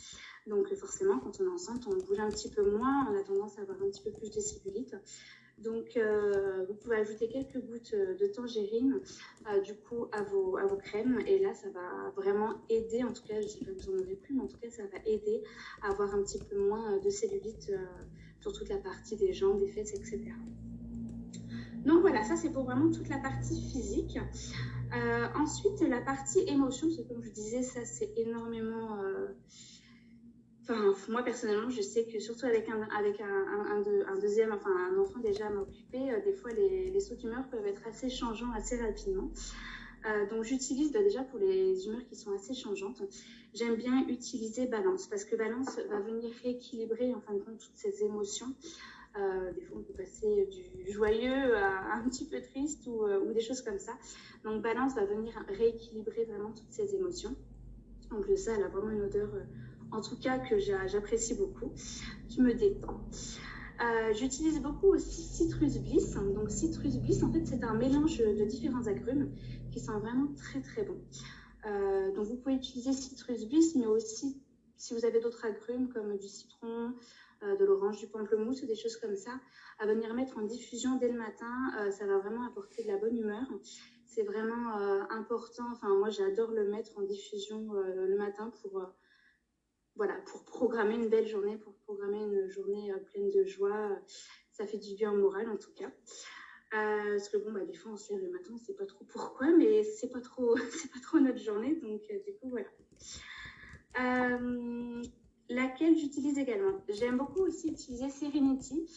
Donc 0.48 0.74
forcément, 0.75 1.20
quand 1.20 1.40
on 1.42 1.46
est 1.46 1.54
enceinte, 1.54 1.88
on 1.88 1.96
bouge 1.98 2.20
un 2.20 2.30
petit 2.30 2.50
peu 2.50 2.70
moins, 2.70 3.08
on 3.12 3.20
a 3.20 3.24
tendance 3.24 3.58
à 3.58 3.62
avoir 3.62 3.82
un 3.82 3.90
petit 3.90 4.02
peu 4.02 4.12
plus 4.12 4.30
de 4.30 4.40
cellulite. 4.40 4.96
Donc, 5.58 5.96
euh, 5.96 6.66
vous 6.68 6.74
pouvez 6.74 6.98
ajouter 6.98 7.30
quelques 7.30 7.58
gouttes 7.66 7.94
euh, 7.94 8.14
de 8.16 8.28
tangerine, 8.28 9.00
euh, 9.50 9.62
du 9.62 9.74
coup, 9.74 10.08
à 10.12 10.22
vos, 10.22 10.58
crèmes. 10.84 11.22
Et 11.28 11.40
là, 11.40 11.54
ça 11.54 11.70
va 11.70 12.12
vraiment 12.16 12.56
aider, 12.70 13.04
en 13.04 13.14
tout 13.14 13.24
cas, 13.24 13.40
je 13.40 13.46
ne 13.46 13.50
sais 13.50 13.66
pas 13.66 13.72
que 13.72 13.82
vous 13.82 13.90
en 13.92 14.00
aurez 14.00 14.16
plus, 14.16 14.34
mais 14.36 14.42
en 14.42 14.48
tout 14.48 14.58
cas, 14.58 14.70
ça 14.70 14.84
va 14.84 14.98
aider 15.06 15.42
à 15.82 15.92
avoir 15.92 16.14
un 16.14 16.22
petit 16.24 16.40
peu 16.40 16.60
moins 16.60 16.98
de 17.00 17.10
cellulite 17.10 17.72
sur 18.42 18.52
toute 18.52 18.68
la 18.68 18.78
partie 18.78 19.16
des 19.16 19.32
jambes, 19.32 19.58
des 19.58 19.70
fesses, 19.70 19.94
etc. 19.94 20.22
Donc 21.86 22.02
voilà, 22.02 22.24
ça 22.24 22.36
c'est 22.36 22.50
pour 22.50 22.64
vraiment 22.64 22.92
toute 22.92 23.08
la 23.10 23.20
partie 23.20 23.62
physique. 23.62 24.20
ensuite, 25.36 25.82
la 25.82 26.02
partie 26.02 26.40
émotion, 26.48 26.90
c'est 26.92 27.08
comme 27.08 27.24
je 27.24 27.30
disais, 27.30 27.64
ça 27.64 27.86
c'est 27.86 28.12
énormément 28.18 29.00
Moi 31.10 31.22
personnellement, 31.22 31.69
je 31.69 31.81
sais 31.81 32.05
que 32.05 32.19
surtout 32.19 32.45
avec 32.45 32.67
un, 32.69 32.81
avec 32.98 33.22
un, 33.22 33.84
un, 34.07 34.19
deuxième, 34.19 34.51
enfin 34.51 34.72
un 34.91 34.98
enfant 34.98 35.19
déjà 35.19 35.48
à 35.48 35.50
m'occuper, 35.51 36.12
euh, 36.12 36.22
des 36.24 36.34
fois 36.34 36.51
les, 36.53 36.89
les 36.89 37.00
sauts 37.00 37.15
d'humeur 37.15 37.48
peuvent 37.50 37.67
être 37.67 37.86
assez 37.88 38.10
changeants 38.10 38.51
assez 38.51 38.77
rapidement. 38.81 39.29
Euh, 40.07 40.27
donc 40.27 40.43
j'utilise 40.43 40.91
bah, 40.91 41.03
déjà 41.03 41.24
pour 41.24 41.38
les 41.38 41.86
humeurs 41.86 42.03
qui 42.05 42.15
sont 42.15 42.31
assez 42.31 42.55
changeantes, 42.55 43.03
j'aime 43.53 43.75
bien 43.75 44.07
utiliser 44.07 44.65
balance 44.65 45.07
parce 45.07 45.24
que 45.24 45.36
balance 45.36 45.77
va 45.89 46.00
venir 46.00 46.31
rééquilibrer 46.43 47.13
en 47.13 47.22
fin 47.22 47.34
de 47.36 47.39
compte 47.39 47.60
toutes 47.60 47.77
ces 47.77 48.03
émotions. 48.03 48.48
Euh, 49.19 49.53
des 49.53 49.62
fois 49.62 49.77
on 49.77 49.84
peut 49.84 49.93
passer 49.93 50.50
du 50.84 50.91
joyeux 50.91 51.55
à 51.55 51.93
un 51.93 52.10
petit 52.10 52.25
peu 52.27 52.41
triste 52.41 52.88
ou, 52.88 53.05
ou 53.05 53.34
des 53.34 53.41
choses 53.41 53.62
comme 53.62 53.79
ça. 53.79 53.93
Donc 54.43 54.63
balance 54.63 54.95
va 54.95 55.05
venir 55.05 55.31
rééquilibrer 55.48 56.25
vraiment 56.25 56.51
toutes 56.53 56.72
ces 56.72 56.95
émotions. 56.95 57.36
Donc 58.10 58.27
le 58.27 58.36
elle 58.50 58.63
a 58.63 58.67
vraiment 58.67 58.89
une 58.89 59.01
odeur 59.03 59.29
en 59.96 60.02
tout 60.02 60.18
cas 60.18 60.38
que 60.40 60.60
j'apprécie 60.60 61.36
beaucoup, 61.36 61.74
qui 62.28 62.42
me 62.42 62.54
détend. 62.54 63.00
Euh, 63.82 64.14
j'utilise 64.14 64.62
beaucoup 64.62 64.88
aussi 64.88 65.22
Citrus 65.22 65.78
Bliss. 65.80 66.14
Donc 66.14 66.50
Citrus 66.50 66.98
Bliss, 66.98 67.24
en 67.24 67.32
fait, 67.32 67.46
c'est 67.46 67.64
un 67.64 67.74
mélange 67.74 68.18
de 68.20 68.46
différents 68.46 68.88
agrumes 68.88 69.32
qui 69.72 69.80
sont 69.80 70.00
vraiment 70.00 70.34
très 70.36 70.62
très 70.62 70.84
bons. 70.84 71.02
Euh, 71.66 72.14
donc 72.14 72.25
vous 72.25 72.38
pouvez 72.38 72.56
utiliser 72.56 72.94
Citrus 72.94 73.46
Bliss, 73.48 73.75
mais 73.75 73.86
aussi 73.86 74.42
si 74.78 74.94
vous 74.94 75.06
avez 75.06 75.20
d'autres 75.20 75.46
agrumes 75.46 75.90
comme 75.90 76.18
du 76.18 76.28
citron, 76.28 76.94
euh, 77.44 77.56
de 77.58 77.66
l'orange, 77.66 77.98
du 77.98 78.08
pamplemousse 78.08 78.62
ou 78.62 78.68
des 78.68 78.75
choses 78.75 78.98
comme 78.98 79.16
ça, 79.16 79.32
à 79.80 79.86
venir 79.88 80.14
mettre 80.14 80.38
en 80.38 80.44
diffusion 80.44 80.98
dès 80.98 81.10
le 81.10 81.18
matin, 81.18 81.92
ça 81.92 82.06
va 82.06 82.18
vraiment 82.20 82.46
apporter 82.46 82.84
de 82.84 82.88
la 82.88 82.98
bonne 82.98 83.18
humeur. 83.18 83.46
C'est 84.06 84.24
vraiment 84.24 84.74
important. 85.10 85.66
Enfin, 85.74 85.90
moi, 85.98 86.10
j'adore 86.10 86.52
le 86.52 86.70
mettre 86.70 86.98
en 86.98 87.02
diffusion 87.02 87.74
le 87.74 88.16
matin 88.18 88.52
pour 88.62 88.82
voilà, 89.96 90.16
pour 90.25 90.44
programmer 90.44 90.96
une 90.96 91.10
belle 91.10 91.28
journée, 91.28 91.58
pour 91.58 91.74
programmer 91.86 92.18
une 92.18 92.50
journée 92.50 92.92
euh, 92.92 93.00
pleine 93.12 93.30
de 93.30 93.44
joie. 93.46 93.92
Euh, 93.92 93.96
ça 94.52 94.66
fait 94.66 94.78
du 94.78 94.94
bien 94.96 95.12
au 95.12 95.18
moral 95.18 95.50
en 95.50 95.58
tout 95.58 95.72
cas. 95.74 95.92
Euh, 96.74 97.12
parce 97.12 97.30
que 97.30 97.38
bon, 97.38 97.52
bah, 97.52 97.64
des 97.66 97.74
fois 97.74 97.94
on 97.94 97.98
se 97.98 98.12
lève 98.12 98.24
le 98.24 98.32
matin, 98.32 98.50
on 98.52 98.56
ne 98.56 98.60
sait 98.60 98.74
pas 98.74 98.86
trop 98.86 99.06
pourquoi, 99.06 99.52
mais 99.52 99.84
c'est 99.84 100.10
pas 100.10 100.22
trop, 100.22 100.58
c'est 100.72 100.92
pas 100.92 101.00
trop 101.00 101.20
notre 101.20 101.40
journée, 101.40 101.75
donc 101.82 102.02
du 102.25 102.34
coup 102.36 102.50
voilà. 102.50 102.68
laquelle 105.50 105.98
j'utilise 105.98 106.38
également? 106.38 106.82
J'aime 106.90 107.18
beaucoup 107.18 107.42
aussi 107.42 107.70
utiliser 107.70 108.10
Serenity. 108.10 108.90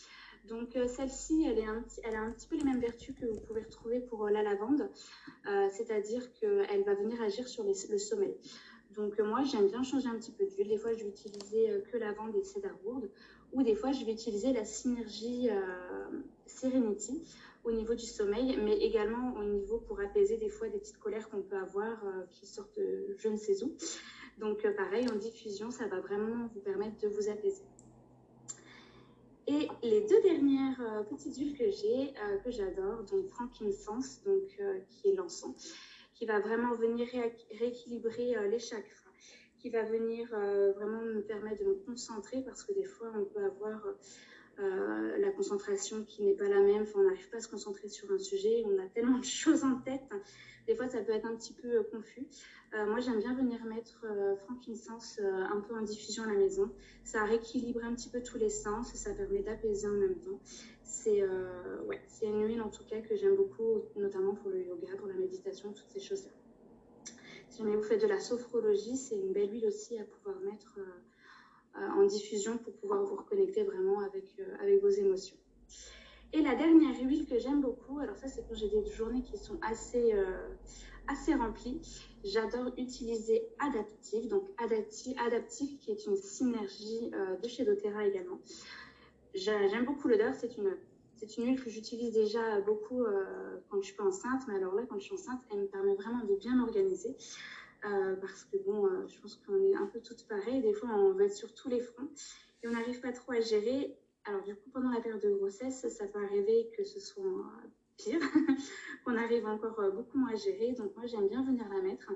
Donc 0.49 0.79
celle-ci, 0.87 1.45
elle, 1.45 1.59
elle 2.05 2.15
a 2.15 2.23
un 2.23 2.33
petit 2.33 2.47
peu 2.49 2.57
les 2.57 2.65
mêmes 2.65 2.81
vertus 2.81 3.15
que 3.15 3.27
vous 3.27 3.41
pouvez 3.41 3.63
retrouver 3.63 4.01
pour 4.01 4.29
la 4.31 4.43
lavande, 4.43 4.91
c'est-à-dire 5.71 6.33
qu'elle 6.33 6.85
va 6.85 6.95
venir 6.95 7.21
agir 7.21 7.47
sur 7.47 7.65
le 7.65 7.99
sommeil. 7.99 8.35
Donc 8.91 9.19
euh, 9.21 9.25
moi, 9.25 9.43
j'aime 9.45 9.69
bien 9.69 9.83
changer 9.83 10.09
un 10.09 10.17
petit 10.17 10.33
peu 10.33 10.47
d'huile. 10.47 10.69
Des 10.69 10.79
fois, 10.79 10.93
je 10.93 11.05
vais 11.05 11.11
utiliser 11.11 11.71
euh, 11.71 11.81
que 11.81 11.97
lavande 11.97 12.35
et 12.37 12.43
cedarwood. 12.43 13.11
Ou 13.53 13.63
des 13.63 13.75
fois, 13.75 13.93
je 13.93 14.05
vais 14.05 14.13
utiliser 14.13 14.53
la 14.53 14.65
synergie 14.65 15.49
euh, 15.51 16.21
Serenity 16.47 17.23
au 17.65 17.73
niveau 17.73 17.95
du 17.95 18.05
sommeil, 18.05 18.59
mais 18.63 18.77
également 18.79 19.35
au 19.37 19.45
niveau 19.45 19.79
pour 19.79 20.01
apaiser 20.01 20.37
des 20.37 20.49
fois 20.49 20.69
des 20.69 20.79
petites 20.79 20.99
colères 20.99 21.29
qu'on 21.29 21.43
peut 21.43 21.57
avoir 21.57 21.99
qui 22.31 22.47
sortent 22.47 22.79
je 23.17 23.29
ne 23.29 23.37
sais 23.37 23.63
où. 23.65 23.75
Donc 24.39 24.63
pareil, 24.77 25.07
en 25.11 25.17
diffusion, 25.17 25.71
ça 25.71 25.87
va 25.89 26.01
vraiment 26.01 26.49
vous 26.55 26.61
permettre 26.61 26.99
de 26.99 27.09
vous 27.09 27.29
apaiser. 27.29 27.65
Et 29.49 29.69
les 29.83 30.03
deux 30.03 30.23
dernières 30.23 31.05
petites 31.11 31.37
huiles 31.37 31.59
que 31.59 31.71
j'ai, 31.71 32.15
que 32.45 32.51
j'adore, 32.51 33.03
donc 33.11 33.27
frankincense, 33.29 34.23
donc, 34.25 34.61
qui 34.89 35.09
est 35.09 35.15
l'encens, 35.15 35.75
qui 36.19 36.27
va 36.27 36.41
vraiment 36.41 36.75
venir 36.75 37.07
rééquilibrer 37.61 38.37
euh, 38.37 38.49
les 38.49 38.59
chakras, 38.59 39.11
qui 39.61 39.71
va 39.71 39.85
venir 39.85 40.29
euh, 40.35 40.73
vraiment 40.73 41.01
me 41.01 41.21
permettre 41.21 41.63
de 41.63 41.69
me 41.69 41.75
concentrer 41.75 42.43
parce 42.43 42.65
que 42.65 42.73
des 42.73 42.85
fois 42.85 43.13
on 43.17 43.25
peut 43.25 43.45
avoir 43.45 43.87
euh, 44.59 45.17
la 45.19 45.31
concentration 45.31 46.05
qui 46.05 46.25
n'est 46.25 46.35
pas 46.35 46.49
la 46.49 46.61
même, 46.61 46.85
on 46.97 47.03
n'arrive 47.05 47.31
pas 47.31 47.37
à 47.37 47.41
se 47.41 47.49
concentrer 47.49 47.89
sur 47.89 48.11
un 48.11 48.19
sujet, 48.19 48.65
on 48.67 48.79
a 48.79 48.89
tellement 48.89 49.19
de 49.19 49.25
choses 49.43 49.63
en 49.63 49.77
tête, 49.77 50.03
des 50.67 50.75
fois 50.75 50.89
ça 50.89 51.01
peut 51.03 51.13
être 51.13 51.27
un 51.27 51.37
petit 51.37 51.53
peu 51.53 51.85
confus. 51.85 52.27
moi 52.73 52.99
j'aime 52.99 53.21
bien 53.21 53.35
venir 53.35 53.65
mettre 53.65 54.05
frankincense 54.39 55.21
un 55.21 55.61
peu 55.61 55.77
en 55.77 55.83
diffusion 55.83 56.25
à 56.25 56.27
la 56.27 56.35
maison, 56.35 56.69
ça 57.05 57.25
rééquilibre 57.25 57.85
un 57.85 57.95
petit 57.95 58.11
peu 58.11 58.23
tous 58.25 58.39
les 58.39 58.51
sens, 58.51 58.93
ça 58.93 59.15
permet 59.15 59.43
d'apaiser 59.43 59.87
en 59.87 59.93
même 59.93 60.19
temps 60.19 60.41
c'est 60.89 61.21
euh, 61.21 61.83
ouais, 61.85 62.01
une 62.23 62.47
huile 62.47 62.63
en 62.63 62.71
tout 62.71 62.83
cas 62.85 63.01
que 63.01 63.15
j'aime 63.15 63.37
beaucoup, 63.37 63.83
notamment 63.95 64.35
pour 64.35 64.49
le 64.49 64.65
yoga, 64.65 64.89
pour 64.97 65.07
la 65.07 65.15
méditation, 65.15 65.73
toutes 65.73 65.91
ces 65.91 66.01
choses-là. 66.01 66.31
Si 67.51 67.59
jamais 67.59 67.77
vous 67.77 67.83
faites 67.83 68.01
de 68.01 68.07
la 68.07 68.19
sophrologie, 68.19 68.97
c'est 68.97 69.17
une 69.17 69.33
belle 69.33 69.53
huile 69.53 69.67
aussi 69.67 69.99
à 69.99 70.05
pouvoir 70.05 70.41
mettre 70.41 70.79
euh, 70.79 71.81
euh, 71.81 72.01
en 72.01 72.07
diffusion 72.07 72.57
pour 72.57 72.73
pouvoir 72.77 73.05
vous 73.05 73.17
reconnecter 73.17 73.65
vraiment 73.65 74.01
avec, 74.01 74.25
avec 74.61 74.81
vos 74.81 74.89
émotions. 74.89 75.37
Et 76.33 76.41
la 76.41 76.55
dernière 76.55 76.99
huile 77.03 77.27
que 77.27 77.39
j'aime 77.39 77.61
beaucoup, 77.61 77.99
alors 77.99 78.17
ça 78.17 78.29
c'est 78.29 78.43
quand 78.49 78.55
j'ai 78.55 78.69
des 78.69 78.85
journées 78.87 79.23
qui 79.23 79.37
sont 79.37 79.59
assez, 79.63 80.13
assez 81.07 81.35
remplies, 81.35 81.81
j'adore 82.23 82.73
utiliser 82.77 83.47
Adaptive, 83.59 84.29
donc 84.29 84.45
Adaptive, 84.59 85.17
Adaptive 85.19 85.79
qui 85.79 85.91
est 85.91 86.07
une 86.07 86.17
synergie 86.17 87.11
de 87.43 87.49
chez 87.49 87.65
doTERRA 87.65 88.07
également. 88.07 88.41
J'aime 89.39 89.85
beaucoup 89.85 90.09
l'odeur, 90.09 90.35
c'est 90.35 90.57
une, 90.57 90.77
c'est 91.17 91.37
une 91.37 91.47
huile 91.47 91.63
que 91.63 91.71
j'utilise 91.71 92.13
déjà 92.13 92.61
beaucoup 92.61 93.03
euh, 93.03 93.59
quand 93.69 93.81
je 93.81 93.87
suis 93.87 93.97
pas 93.97 94.05
enceinte, 94.05 94.43
mais 94.49 94.57
alors 94.57 94.75
là, 94.75 94.83
quand 94.89 94.99
je 94.99 95.05
suis 95.05 95.15
enceinte, 95.15 95.41
elle 95.53 95.61
me 95.61 95.67
permet 95.67 95.95
vraiment 95.95 96.25
de 96.25 96.35
bien 96.37 96.57
m'organiser. 96.57 97.17
Euh, 97.85 98.17
parce 98.17 98.45
que 98.45 98.57
bon, 98.65 98.87
euh, 98.87 99.07
je 99.07 99.21
pense 99.21 99.37
qu'on 99.37 99.63
est 99.63 99.77
un 99.77 99.87
peu 99.87 100.01
toutes 100.01 100.27
pareilles. 100.27 100.63
Des 100.63 100.73
fois, 100.73 100.91
on 100.91 101.13
va 101.13 101.25
être 101.25 101.35
sur 101.35 101.55
tous 101.55 101.69
les 101.69 101.81
fronts 101.81 102.09
et 102.63 102.69
on 102.69 102.73
n'arrive 102.73 103.01
pas 103.01 103.13
trop 103.13 103.33
à 103.33 103.41
gérer. 103.41 103.97
Alors 104.25 104.43
du 104.43 104.55
coup, 104.57 104.71
pendant 104.71 104.91
la 104.91 105.01
période 105.01 105.23
de 105.23 105.31
grossesse, 105.31 105.87
ça 105.89 106.07
peut 106.07 106.23
arriver 106.23 106.71
que 106.77 106.85
ce 106.85 106.99
soit 106.99 107.23
pire, 107.97 108.21
qu'on 109.05 109.17
arrive 109.17 109.47
encore 109.47 109.81
beaucoup 109.93 110.19
moins 110.19 110.33
à 110.33 110.37
gérer. 110.37 110.73
Donc 110.73 110.95
moi, 110.97 111.07
j'aime 111.07 111.29
bien 111.29 111.43
venir 111.45 111.67
la 111.69 111.81
mettre. 111.83 112.13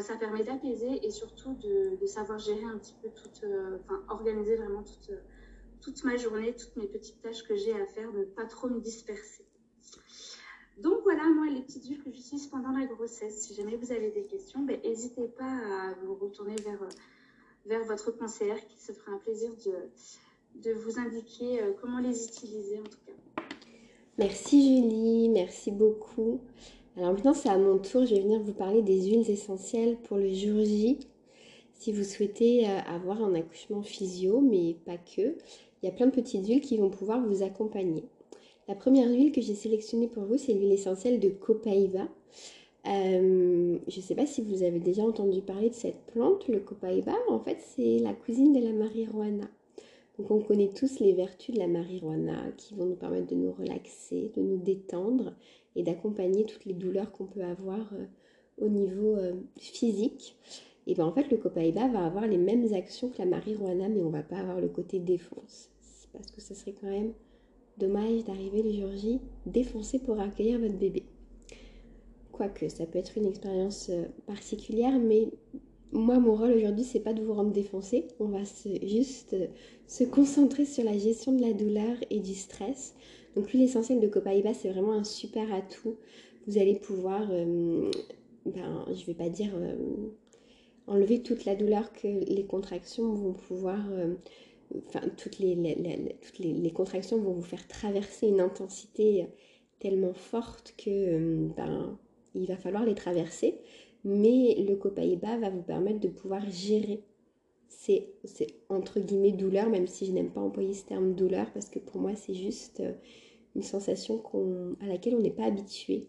ça 0.00 0.16
permet 0.16 0.44
d'apaiser 0.44 1.04
et 1.04 1.10
surtout 1.10 1.54
de, 1.54 1.96
de, 2.00 2.06
savoir 2.06 2.38
gérer 2.38 2.64
un 2.64 2.78
petit 2.78 2.94
peu 3.02 3.10
toute, 3.10 3.44
enfin 3.80 4.02
organiser 4.08 4.56
vraiment 4.56 4.84
toute 4.84 5.10
toute 5.84 6.02
ma 6.04 6.16
journée, 6.16 6.54
toutes 6.54 6.76
mes 6.76 6.86
petites 6.86 7.20
tâches 7.20 7.42
que 7.42 7.54
j'ai 7.54 7.74
à 7.74 7.84
faire, 7.86 8.10
ne 8.12 8.24
pas 8.24 8.46
trop 8.46 8.68
me 8.68 8.80
disperser. 8.80 9.44
Donc 10.78 11.02
voilà, 11.02 11.22
moi, 11.28 11.46
les 11.46 11.60
petites 11.60 11.84
huiles 11.86 12.02
que 12.02 12.10
j'utilise 12.10 12.46
pendant 12.46 12.70
la 12.70 12.86
grossesse. 12.86 13.42
Si 13.42 13.54
jamais 13.54 13.76
vous 13.76 13.92
avez 13.92 14.10
des 14.10 14.24
questions, 14.24 14.60
ben, 14.62 14.80
n'hésitez 14.82 15.28
pas 15.28 15.44
à 15.44 15.94
vous 16.02 16.14
retourner 16.14 16.56
vers, 16.56 16.80
vers 17.66 17.84
votre 17.84 18.10
conseillère 18.12 18.66
qui 18.66 18.78
se 18.78 18.92
fera 18.92 19.12
un 19.12 19.18
plaisir 19.18 19.50
de, 19.66 20.62
de 20.62 20.72
vous 20.72 20.98
indiquer 20.98 21.62
euh, 21.62 21.72
comment 21.80 22.00
les 22.00 22.26
utiliser 22.26 22.78
en 22.78 22.84
tout 22.84 22.98
cas. 23.06 23.42
Merci 24.18 24.80
Julie, 24.80 25.28
merci 25.28 25.70
beaucoup. 25.70 26.40
Alors 26.96 27.12
maintenant 27.12 27.34
c'est 27.34 27.48
à 27.48 27.58
mon 27.58 27.78
tour, 27.78 28.06
je 28.06 28.14
vais 28.14 28.20
venir 28.20 28.40
vous 28.40 28.52
parler 28.52 28.82
des 28.82 29.06
huiles 29.06 29.28
essentielles 29.28 29.98
pour 29.98 30.16
le 30.16 30.32
jour 30.32 30.64
J. 30.64 30.98
Si 31.74 31.92
vous 31.92 32.04
souhaitez 32.04 32.68
euh, 32.68 32.78
avoir 32.86 33.22
un 33.22 33.34
accouchement 33.34 33.82
physio, 33.82 34.40
mais 34.40 34.76
pas 34.86 34.96
que, 34.96 35.36
il 35.84 35.88
y 35.88 35.90
a 35.90 35.92
plein 35.92 36.06
de 36.06 36.12
petites 36.12 36.46
huiles 36.46 36.62
qui 36.62 36.78
vont 36.78 36.88
pouvoir 36.88 37.20
vous 37.20 37.42
accompagner. 37.42 38.04
La 38.68 38.74
première 38.74 39.10
huile 39.10 39.32
que 39.32 39.42
j'ai 39.42 39.54
sélectionnée 39.54 40.08
pour 40.08 40.24
vous, 40.24 40.38
c'est 40.38 40.54
l'huile 40.54 40.72
essentielle 40.72 41.20
de 41.20 41.28
Copaiba. 41.28 42.08
Euh, 42.86 43.78
je 43.86 43.96
ne 43.96 44.02
sais 44.02 44.14
pas 44.14 44.24
si 44.24 44.40
vous 44.40 44.62
avez 44.62 44.78
déjà 44.78 45.02
entendu 45.02 45.42
parler 45.42 45.68
de 45.68 45.74
cette 45.74 46.06
plante, 46.06 46.48
le 46.48 46.60
Copaiba. 46.60 47.12
En 47.28 47.38
fait, 47.38 47.58
c'est 47.60 47.98
la 47.98 48.14
cousine 48.14 48.54
de 48.54 48.64
la 48.64 48.72
marijuana. 48.72 49.46
Donc, 50.16 50.30
on 50.30 50.40
connaît 50.40 50.70
tous 50.70 51.00
les 51.00 51.12
vertus 51.12 51.54
de 51.54 51.60
la 51.60 51.68
marijuana 51.68 52.50
qui 52.56 52.74
vont 52.74 52.86
nous 52.86 52.96
permettre 52.96 53.26
de 53.26 53.34
nous 53.34 53.52
relaxer, 53.52 54.32
de 54.34 54.40
nous 54.40 54.56
détendre 54.56 55.34
et 55.76 55.82
d'accompagner 55.82 56.46
toutes 56.46 56.64
les 56.64 56.72
douleurs 56.72 57.12
qu'on 57.12 57.26
peut 57.26 57.44
avoir 57.44 57.92
euh, 57.92 58.06
au 58.56 58.70
niveau 58.70 59.16
euh, 59.16 59.34
physique. 59.58 60.38
et 60.86 60.94
bien 60.94 61.04
en 61.04 61.12
fait 61.12 61.30
le 61.30 61.36
copaïba 61.36 61.88
va 61.88 62.06
avoir 62.06 62.26
les 62.26 62.38
mêmes 62.38 62.72
actions 62.72 63.10
que 63.10 63.18
la 63.18 63.26
marijuana, 63.26 63.90
mais 63.90 64.02
on 64.02 64.08
va 64.08 64.22
pas 64.22 64.38
avoir 64.38 64.62
le 64.62 64.68
côté 64.68 64.98
défonce. 64.98 65.73
Parce 66.14 66.30
que 66.30 66.40
ce 66.40 66.54
serait 66.54 66.74
quand 66.80 66.88
même 66.88 67.12
dommage 67.78 68.24
d'arriver 68.24 68.62
le 68.62 68.72
jour 68.72 68.90
J 68.96 69.20
défoncé 69.46 69.98
pour 69.98 70.20
accueillir 70.20 70.60
votre 70.60 70.78
bébé. 70.78 71.04
Quoique, 72.32 72.68
ça 72.68 72.86
peut 72.86 72.98
être 72.98 73.16
une 73.16 73.26
expérience 73.26 73.90
euh, 73.90 74.04
particulière, 74.26 74.98
mais 74.98 75.28
moi, 75.92 76.18
mon 76.18 76.34
rôle 76.34 76.52
aujourd'hui, 76.52 76.84
c'est 76.84 77.00
pas 77.00 77.12
de 77.12 77.22
vous 77.22 77.32
rendre 77.32 77.52
défoncé. 77.52 78.08
On 78.18 78.26
va 78.26 78.40
juste 78.82 79.34
euh, 79.34 79.46
se 79.86 80.02
concentrer 80.02 80.64
sur 80.64 80.82
la 80.82 80.98
gestion 80.98 81.32
de 81.32 81.40
la 81.40 81.52
douleur 81.52 81.96
et 82.10 82.18
du 82.18 82.34
stress. 82.34 82.94
Donc, 83.36 83.52
l'huile 83.52 83.62
essentielle 83.62 84.00
de 84.00 84.08
copaïba, 84.08 84.52
c'est 84.52 84.70
vraiment 84.70 84.94
un 84.94 85.04
super 85.04 85.52
atout. 85.52 85.96
Vous 86.48 86.58
allez 86.58 86.74
pouvoir, 86.74 87.28
euh, 87.30 87.90
ben, 88.46 88.84
je 88.92 89.06
vais 89.06 89.14
pas 89.14 89.28
dire 89.28 89.52
enlever 90.86 91.22
toute 91.22 91.44
la 91.44 91.54
douleur 91.54 91.92
que 91.92 92.08
les 92.08 92.44
contractions 92.44 93.14
vont 93.14 93.32
pouvoir, 93.32 93.80
enfin, 94.88 95.00
toutes 95.16 95.38
les, 95.38 96.72
contractions 96.72 97.18
vont 97.18 97.32
vous 97.32 97.42
faire 97.42 97.66
traverser 97.68 98.28
une 98.28 98.40
intensité 98.40 99.26
tellement 99.78 100.14
forte 100.14 100.74
que, 100.76 101.48
ben, 101.56 101.98
il 102.34 102.46
va 102.46 102.56
falloir 102.56 102.84
les 102.84 102.94
traverser, 102.94 103.58
mais 104.04 104.54
le 104.66 104.76
copaïba 104.76 105.38
va 105.38 105.50
vous 105.50 105.62
permettre 105.62 106.00
de 106.00 106.08
pouvoir 106.08 106.48
gérer 106.50 107.02
ces, 107.68 108.14
entre 108.68 109.00
guillemets 109.00 109.32
douleurs, 109.32 109.68
même 109.68 109.86
si 109.86 110.06
je 110.06 110.12
n'aime 110.12 110.30
pas 110.30 110.40
employer 110.40 110.74
ce 110.74 110.84
terme 110.84 111.14
douleur, 111.14 111.50
parce 111.52 111.68
que 111.68 111.78
pour 111.78 112.00
moi 112.00 112.14
c'est 112.14 112.34
juste 112.34 112.80
euh, 112.80 112.92
une 113.54 113.62
sensation 113.62 114.22
à 114.80 114.86
laquelle 114.86 115.14
on 115.14 115.20
n'est 115.20 115.30
pas 115.30 115.44
habitué 115.44 116.06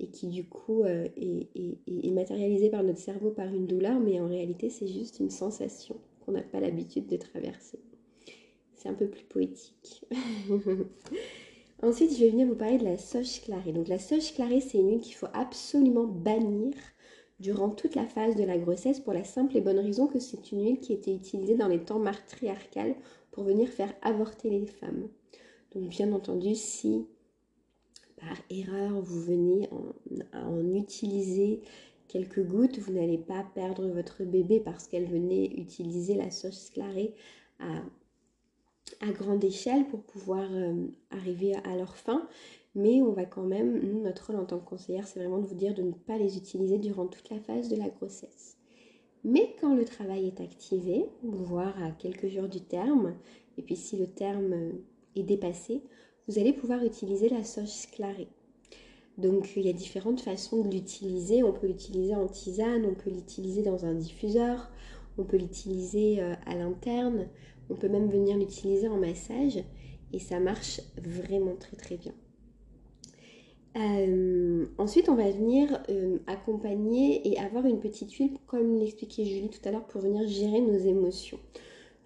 et 0.00 0.08
qui 0.08 0.28
du 0.28 0.44
coup 0.44 0.82
euh, 0.82 1.08
est, 1.16 2.10
matérialisée 2.10 2.70
par 2.70 2.82
notre 2.82 2.98
cerveau 2.98 3.30
par 3.30 3.52
une 3.52 3.66
douleur, 3.66 3.98
mais 4.00 4.20
en 4.20 4.28
réalité 4.28 4.70
c'est 4.70 4.86
juste 4.86 5.20
une 5.20 5.30
sensation 5.30 5.96
qu'on 6.24 6.32
n'a 6.32 6.42
pas 6.42 6.60
l'habitude 6.60 7.06
de 7.06 7.16
traverser. 7.16 7.78
Un 8.84 8.94
peu 8.94 9.08
plus 9.08 9.24
poétique. 9.24 10.04
Ensuite, 11.82 12.14
je 12.14 12.20
vais 12.20 12.30
venir 12.30 12.46
vous 12.46 12.54
parler 12.54 12.78
de 12.78 12.84
la 12.84 12.96
soja 12.96 13.40
clarée. 13.42 13.72
Donc 13.72 13.88
la 13.88 13.98
soja 13.98 14.32
clarée, 14.34 14.60
c'est 14.60 14.78
une 14.78 14.90
huile 14.90 15.00
qu'il 15.00 15.14
faut 15.14 15.28
absolument 15.32 16.06
bannir 16.06 16.74
durant 17.40 17.70
toute 17.70 17.94
la 17.94 18.06
phase 18.06 18.36
de 18.36 18.44
la 18.44 18.58
grossesse 18.58 19.00
pour 19.00 19.12
la 19.12 19.24
simple 19.24 19.56
et 19.56 19.60
bonne 19.60 19.78
raison 19.78 20.06
que 20.06 20.18
c'est 20.18 20.52
une 20.52 20.64
huile 20.64 20.80
qui 20.80 20.92
était 20.92 21.14
utilisée 21.14 21.56
dans 21.56 21.68
les 21.68 21.80
temps 21.80 21.98
matriarcales 21.98 22.94
pour 23.32 23.44
venir 23.44 23.68
faire 23.68 23.92
avorter 24.02 24.50
les 24.50 24.66
femmes. 24.66 25.08
Donc 25.74 25.88
bien 25.88 26.12
entendu, 26.12 26.54
si 26.54 27.06
par 28.16 28.36
erreur 28.50 29.00
vous 29.00 29.20
venez 29.20 29.68
en, 30.32 30.38
en 30.38 30.74
utiliser 30.74 31.62
quelques 32.08 32.44
gouttes, 32.44 32.78
vous 32.78 32.92
n'allez 32.92 33.18
pas 33.18 33.44
perdre 33.54 33.88
votre 33.88 34.24
bébé 34.24 34.60
parce 34.60 34.86
qu'elle 34.86 35.06
venait 35.06 35.46
utiliser 35.56 36.14
la 36.14 36.30
sauce 36.30 36.70
clarée 36.70 37.14
à 37.58 37.82
à 39.00 39.10
grande 39.10 39.44
échelle 39.44 39.86
pour 39.88 40.02
pouvoir 40.02 40.48
euh, 40.52 40.86
arriver 41.10 41.54
à 41.64 41.76
leur 41.76 41.96
fin. 41.96 42.28
Mais 42.74 43.02
on 43.02 43.12
va 43.12 43.24
quand 43.24 43.44
même, 43.44 44.02
notre 44.02 44.28
rôle 44.28 44.40
en 44.40 44.46
tant 44.46 44.58
que 44.58 44.68
conseillère, 44.68 45.06
c'est 45.06 45.20
vraiment 45.20 45.38
de 45.38 45.46
vous 45.46 45.54
dire 45.54 45.74
de 45.74 45.82
ne 45.82 45.92
pas 45.92 46.18
les 46.18 46.36
utiliser 46.36 46.78
durant 46.78 47.06
toute 47.06 47.30
la 47.30 47.38
phase 47.38 47.68
de 47.68 47.76
la 47.76 47.88
grossesse. 47.88 48.56
Mais 49.22 49.54
quand 49.60 49.74
le 49.74 49.84
travail 49.84 50.26
est 50.26 50.40
activé, 50.40 51.06
voire 51.22 51.80
à 51.82 51.92
quelques 51.92 52.28
jours 52.28 52.48
du 52.48 52.60
terme, 52.60 53.14
et 53.56 53.62
puis 53.62 53.76
si 53.76 53.96
le 53.96 54.06
terme 54.06 54.52
euh, 54.52 54.72
est 55.16 55.22
dépassé, 55.22 55.82
vous 56.26 56.38
allez 56.38 56.52
pouvoir 56.52 56.84
utiliser 56.84 57.28
la 57.28 57.44
sauce 57.44 57.86
clarée. 57.86 58.28
Donc 59.18 59.56
il 59.56 59.66
y 59.66 59.68
a 59.68 59.72
différentes 59.72 60.20
façons 60.20 60.64
de 60.64 60.74
l'utiliser. 60.74 61.42
On 61.42 61.52
peut 61.52 61.68
l'utiliser 61.68 62.14
en 62.14 62.26
tisane, 62.26 62.84
on 62.84 62.94
peut 62.94 63.10
l'utiliser 63.10 63.62
dans 63.62 63.84
un 63.84 63.94
diffuseur, 63.94 64.70
on 65.18 65.24
peut 65.24 65.36
l'utiliser 65.36 66.20
euh, 66.20 66.34
à 66.46 66.56
l'interne, 66.56 67.28
on 67.70 67.74
peut 67.74 67.88
même 67.88 68.08
venir 68.08 68.36
l'utiliser 68.36 68.88
en 68.88 68.98
massage 68.98 69.62
et 70.12 70.18
ça 70.18 70.40
marche 70.40 70.80
vraiment 70.96 71.56
très 71.56 71.76
très 71.76 71.96
bien. 71.96 72.12
Euh, 73.76 74.66
ensuite, 74.78 75.08
on 75.08 75.16
va 75.16 75.30
venir 75.30 75.82
euh, 75.88 76.18
accompagner 76.28 77.28
et 77.28 77.38
avoir 77.38 77.66
une 77.66 77.80
petite 77.80 78.12
huile, 78.12 78.38
comme 78.46 78.78
l'expliquait 78.78 79.24
Julie 79.24 79.48
tout 79.48 79.68
à 79.68 79.72
l'heure, 79.72 79.86
pour 79.86 80.00
venir 80.00 80.28
gérer 80.28 80.60
nos 80.60 80.78
émotions. 80.78 81.40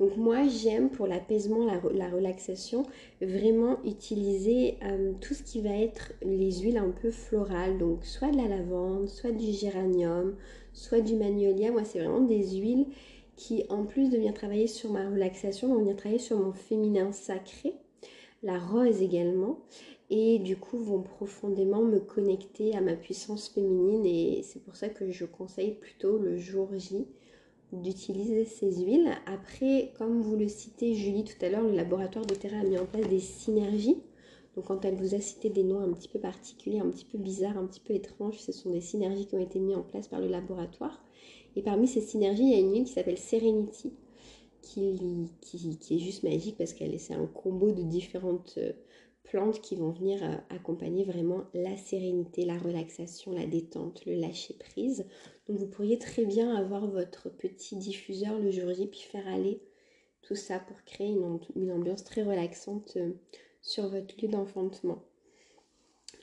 Donc 0.01 0.17
moi, 0.17 0.47
j'aime 0.47 0.91
pour 0.91 1.07
l'apaisement, 1.07 1.67
la, 1.67 2.09
relaxation, 2.09 2.85
vraiment 3.21 3.79
utiliser 3.85 4.77
euh, 4.85 5.13
tout 5.21 5.35
ce 5.35 5.43
qui 5.43 5.61
va 5.61 5.77
être 5.77 6.13
les 6.23 6.61
huiles 6.61 6.79
un 6.79 6.91
peu 6.91 7.11
florales, 7.11 7.79
donc 7.79 8.05
soit 8.05 8.31
de 8.31 8.37
la 8.37 8.47
lavande, 8.49 9.09
soit 9.09 9.33
du 9.33 9.53
géranium, 9.53 10.37
soit 10.73 11.01
du 11.01 11.17
magnolia. 11.17 11.73
Moi, 11.73 11.85
c'est 11.85 11.99
vraiment 11.99 12.21
des 12.21 12.59
huiles 12.59 12.87
qui, 13.39 13.65
en 13.71 13.85
plus 13.85 14.11
de 14.11 14.17
venir 14.17 14.35
travailler 14.35 14.67
sur 14.67 14.93
ma 14.93 15.09
relaxation, 15.09 15.69
vont 15.69 15.79
venir 15.79 15.97
travailler 15.97 16.21
sur 16.21 16.39
mon 16.39 16.53
féminin 16.53 17.13
sacré, 17.13 17.73
la 18.43 18.59
rose 18.59 19.01
également, 19.01 19.61
et 20.11 20.39
du 20.41 20.57
coup 20.57 20.79
vont 20.79 21.03
profondément 21.03 21.83
me 21.83 22.01
connecter 22.01 22.75
à 22.75 22.81
ma 22.81 22.95
puissance 22.95 23.49
féminine. 23.49 24.05
Et 24.05 24.43
c'est 24.43 24.63
pour 24.63 24.77
ça 24.77 24.89
que 24.89 25.11
je 25.11 25.25
conseille 25.25 25.75
plutôt 25.75 26.19
le 26.19 26.37
jour 26.37 26.69
J 26.77 27.07
d'utiliser 27.73 28.45
ces 28.45 28.83
huiles. 28.83 29.11
Après, 29.27 29.93
comme 29.99 30.21
vous 30.21 30.37
le 30.37 30.49
citez 30.49 30.95
Julie 30.95 31.25
tout 31.25 31.45
à 31.45 31.49
l'heure, 31.49 31.63
le 31.63 31.77
laboratoire 31.77 32.27
de 32.27 32.35
Terra 32.35 32.59
a 32.59 32.65
mis 32.65 32.79
en 32.79 32.87
place 32.87 33.09
des 33.09 33.21
synergies. 33.21 34.03
Donc 34.57 34.65
quand 34.65 34.85
elle 34.85 34.97
vous 34.97 35.15
a 35.15 35.21
cité 35.21 35.49
des 35.51 35.63
noms 35.63 35.81
un 35.81 35.93
petit 35.93 36.09
peu 36.09 36.19
particuliers, 36.19 36.81
un 36.81 36.91
petit 36.91 37.05
peu 37.05 37.19
bizarres, 37.19 37.59
un 37.59 37.67
petit 37.67 37.81
peu 37.81 37.95
étranges, 37.95 38.39
ce 38.39 38.51
sont 38.51 38.71
des 38.71 38.81
synergies 38.81 39.27
qui 39.27 39.37
ont 39.37 39.41
été 39.41 39.61
mises 39.61 39.77
en 39.77 39.83
place 39.83 40.09
par 40.09 40.19
le 40.19 40.27
laboratoire. 40.27 41.05
Et 41.57 41.63
parmi 41.63 41.89
ces 41.89 42.01
synergies, 42.01 42.45
il 42.45 42.51
y 42.51 42.55
a 42.55 42.59
une 42.59 42.73
huile 42.73 42.85
qui 42.85 42.93
s'appelle 42.93 43.19
Serenity, 43.19 43.93
qui, 44.63 45.29
qui, 45.41 45.97
est 45.97 45.99
juste 45.99 46.23
magique 46.23 46.57
parce 46.57 46.73
qu'elle 46.73 46.99
c'est 47.01 47.15
un 47.15 47.27
combo 47.27 47.73
de 47.73 47.83
différentes 47.83 48.55
euh, 48.59 48.73
plantes 49.25 49.61
qui 49.61 49.77
vont 49.77 49.91
venir 49.91 50.23
euh, 50.23 50.35
accompagner 50.51 51.05
vraiment 51.05 51.45
la 51.55 51.77
sérénité, 51.77 52.45
la 52.45 52.59
relaxation, 52.59 53.33
la 53.33 53.47
détente, 53.47 54.05
le 54.05 54.15
lâcher 54.15 54.55
prise. 54.55 55.07
Donc 55.49 55.59
vous 55.59 55.67
pourriez 55.67 55.99
très 55.99 56.25
bien 56.25 56.55
avoir 56.55 56.87
votre 56.87 57.31
petit 57.31 57.77
diffuseur 57.77 58.39
le 58.39 58.51
jour 58.51 58.73
J 58.73 58.87
puis 58.87 59.01
faire 59.01 59.27
aller 59.29 59.63
tout 60.23 60.37
ça 60.37 60.59
pour 60.59 60.83
créer 60.85 61.09
une, 61.09 61.39
une 61.57 61.73
ambiance 61.73 62.05
très 62.05 62.23
relaxante 62.23 62.95
euh, 62.97 63.13
sur 63.63 63.89
votre 63.89 64.15
lieu 64.21 64.29
d'enfantement. 64.29 65.03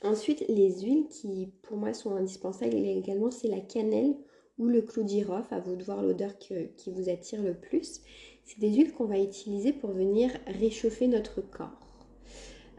Ensuite, 0.02 0.44
les 0.48 0.82
huiles 0.82 1.08
qui 1.08 1.48
pour 1.62 1.78
moi 1.78 1.94
sont 1.94 2.14
indispensables 2.14 2.74
également, 2.74 3.30
c'est 3.30 3.48
la 3.48 3.60
cannelle 3.60 4.14
ou 4.58 4.66
le 4.66 4.82
clou 4.82 5.06
girofle, 5.06 5.52
à 5.52 5.60
vous 5.60 5.76
de 5.76 5.84
voir 5.84 6.02
l'odeur 6.02 6.38
qui 6.38 6.90
vous 6.90 7.08
attire 7.08 7.42
le 7.42 7.54
plus. 7.54 8.00
C'est 8.44 8.58
des 8.58 8.70
huiles 8.70 8.92
qu'on 8.92 9.06
va 9.06 9.18
utiliser 9.18 9.72
pour 9.72 9.90
venir 9.90 10.30
réchauffer 10.46 11.08
notre 11.08 11.40
corps. 11.40 11.86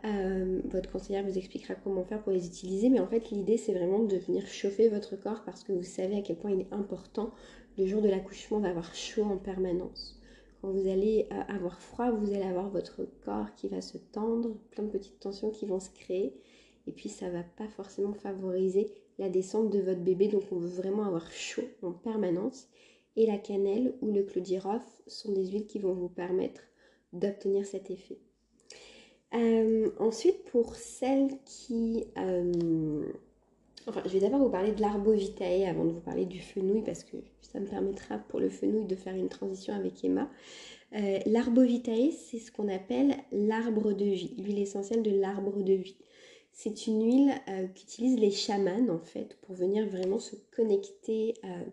Euh, 0.06 0.62
votre 0.66 0.92
conseillère 0.92 1.26
vous 1.26 1.38
expliquera 1.38 1.76
comment 1.76 2.04
faire 2.04 2.22
pour 2.22 2.32
les 2.32 2.46
utiliser, 2.46 2.90
mais 2.90 3.00
en 3.00 3.08
fait 3.08 3.32
l'idée 3.32 3.58
c'est 3.58 3.74
vraiment 3.74 4.04
de 4.04 4.16
venir 4.16 4.46
chauffer 4.48 4.90
votre 4.90 5.16
corps 5.16 5.42
parce 5.44 5.64
que 5.64 5.72
vous 5.72 5.84
savez 5.84 6.18
à 6.18 6.22
quel 6.22 6.38
point 6.38 6.52
il 6.52 6.62
est 6.62 6.72
important 6.72 7.32
le 7.78 7.86
jour 7.88 8.02
de 8.02 8.08
l'accouchement 8.08 8.60
d'avoir 8.60 8.94
chaud 8.94 9.24
en 9.24 9.38
permanence. 9.38 10.20
Quand 10.62 10.72
vous 10.72 10.88
allez 10.88 11.28
euh, 11.32 11.42
avoir 11.48 11.82
froid, 11.82 12.12
vous 12.12 12.32
allez 12.34 12.44
avoir 12.44 12.70
votre 12.70 13.08
corps 13.26 13.54
qui 13.56 13.68
va 13.68 13.82
se 13.82 13.98
tendre, 13.98 14.56
plein 14.72 14.84
de 14.84 14.90
petites 14.90 15.20
tensions 15.20 15.50
qui 15.50 15.66
vont 15.66 15.80
se 15.80 15.90
créer, 15.90 16.34
et 16.88 16.92
puis 16.92 17.10
ça 17.10 17.30
va 17.30 17.44
pas 17.44 17.68
forcément 17.68 18.14
favoriser 18.14 18.90
la 19.20 19.30
descente 19.30 19.70
de 19.70 19.80
votre 19.80 20.02
bébé. 20.02 20.28
Donc 20.28 20.44
on 20.52 20.58
veut 20.58 20.68
vraiment 20.68 21.04
avoir 21.04 21.32
chaud 21.32 21.68
en 21.82 21.92
permanence. 21.92 22.68
Et 23.16 23.26
la 23.26 23.38
cannelle 23.38 23.96
ou 24.02 24.12
le 24.12 24.24
clou 24.24 24.44
sont 25.08 25.32
des 25.32 25.48
huiles 25.48 25.66
qui 25.66 25.80
vont 25.80 25.94
vous 25.94 26.10
permettre 26.10 26.62
d'obtenir 27.14 27.66
cet 27.66 27.90
effet. 27.90 28.20
Euh, 29.34 29.90
ensuite, 30.00 30.44
pour 30.46 30.76
celles 30.76 31.32
qui... 31.44 32.06
Euh, 32.18 33.04
enfin, 33.88 34.04
je 34.06 34.12
vais 34.12 34.20
d'abord 34.20 34.40
vous 34.40 34.52
parler 34.52 34.72
de 34.72 34.82
l'arbovitae 34.82 35.68
avant 35.68 35.86
de 35.86 35.92
vous 35.92 36.00
parler 36.00 36.26
du 36.26 36.40
fenouil 36.40 36.84
parce 36.84 37.04
que 37.04 37.18
ça 37.42 37.60
me 37.60 37.66
permettra 37.66 38.20
pour 38.20 38.40
le 38.40 38.50
fenouil 38.50 38.86
de 38.86 38.96
faire 38.96 39.16
une 39.16 39.30
transition 39.30 39.74
avec 39.74 40.04
Emma. 40.06 40.30
Euh, 40.96 41.20
l'arbovitae, 41.26 42.12
c'est 42.12 42.40
ce 42.40 42.52
qu'on 42.52 42.70
appelle 42.70 43.16
l'arbre 43.32 43.94
de 43.94 44.06
vie, 44.06 44.36
l'huile 44.38 44.60
essentielle 44.60 45.02
de 45.02 45.12
l'arbre 45.12 45.64
de 45.64 45.74
vie. 45.74 45.98
C'est 46.60 46.88
une 46.88 47.06
huile 47.06 47.36
euh, 47.50 47.68
qu'utilisent 47.68 48.20
les 48.20 48.32
chamans 48.32 48.90
en 48.90 48.98
fait 48.98 49.38
pour 49.42 49.54
venir 49.54 49.88
vraiment 49.88 50.18
se 50.18 50.36
connecter 50.50 51.36
euh, 51.44 51.64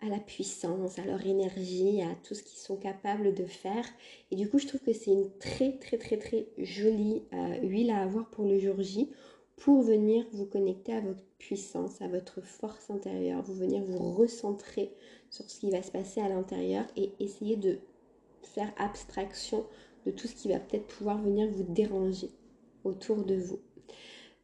à 0.00 0.08
la 0.08 0.18
puissance, 0.18 0.98
à 0.98 1.04
leur 1.04 1.24
énergie, 1.24 2.02
à 2.02 2.12
tout 2.24 2.34
ce 2.34 2.42
qu'ils 2.42 2.58
sont 2.58 2.74
capables 2.74 3.32
de 3.32 3.44
faire. 3.44 3.84
Et 4.32 4.36
du 4.36 4.50
coup, 4.50 4.58
je 4.58 4.66
trouve 4.66 4.80
que 4.80 4.92
c'est 4.92 5.12
une 5.12 5.30
très 5.38 5.78
très 5.78 5.98
très 5.98 6.16
très 6.16 6.48
jolie 6.58 7.22
euh, 7.32 7.60
huile 7.62 7.92
à 7.92 8.02
avoir 8.02 8.28
pour 8.30 8.44
le 8.44 8.58
jour 8.58 8.82
J 8.82 9.08
pour 9.54 9.82
venir 9.82 10.26
vous 10.32 10.46
connecter 10.46 10.94
à 10.94 11.00
votre 11.00 11.22
puissance, 11.38 12.02
à 12.02 12.08
votre 12.08 12.40
force 12.40 12.90
intérieure, 12.90 13.44
vous 13.44 13.54
venir 13.54 13.84
vous 13.84 14.14
recentrer 14.14 14.90
sur 15.30 15.48
ce 15.48 15.60
qui 15.60 15.70
va 15.70 15.80
se 15.80 15.92
passer 15.92 16.20
à 16.20 16.28
l'intérieur 16.28 16.86
et 16.96 17.12
essayer 17.20 17.54
de 17.54 17.78
faire 18.42 18.72
abstraction 18.78 19.64
de 20.06 20.10
tout 20.10 20.26
ce 20.26 20.34
qui 20.34 20.48
va 20.48 20.58
peut-être 20.58 20.88
pouvoir 20.88 21.22
venir 21.22 21.48
vous 21.48 21.62
déranger 21.62 22.30
autour 22.82 23.24
de 23.24 23.36
vous. 23.36 23.60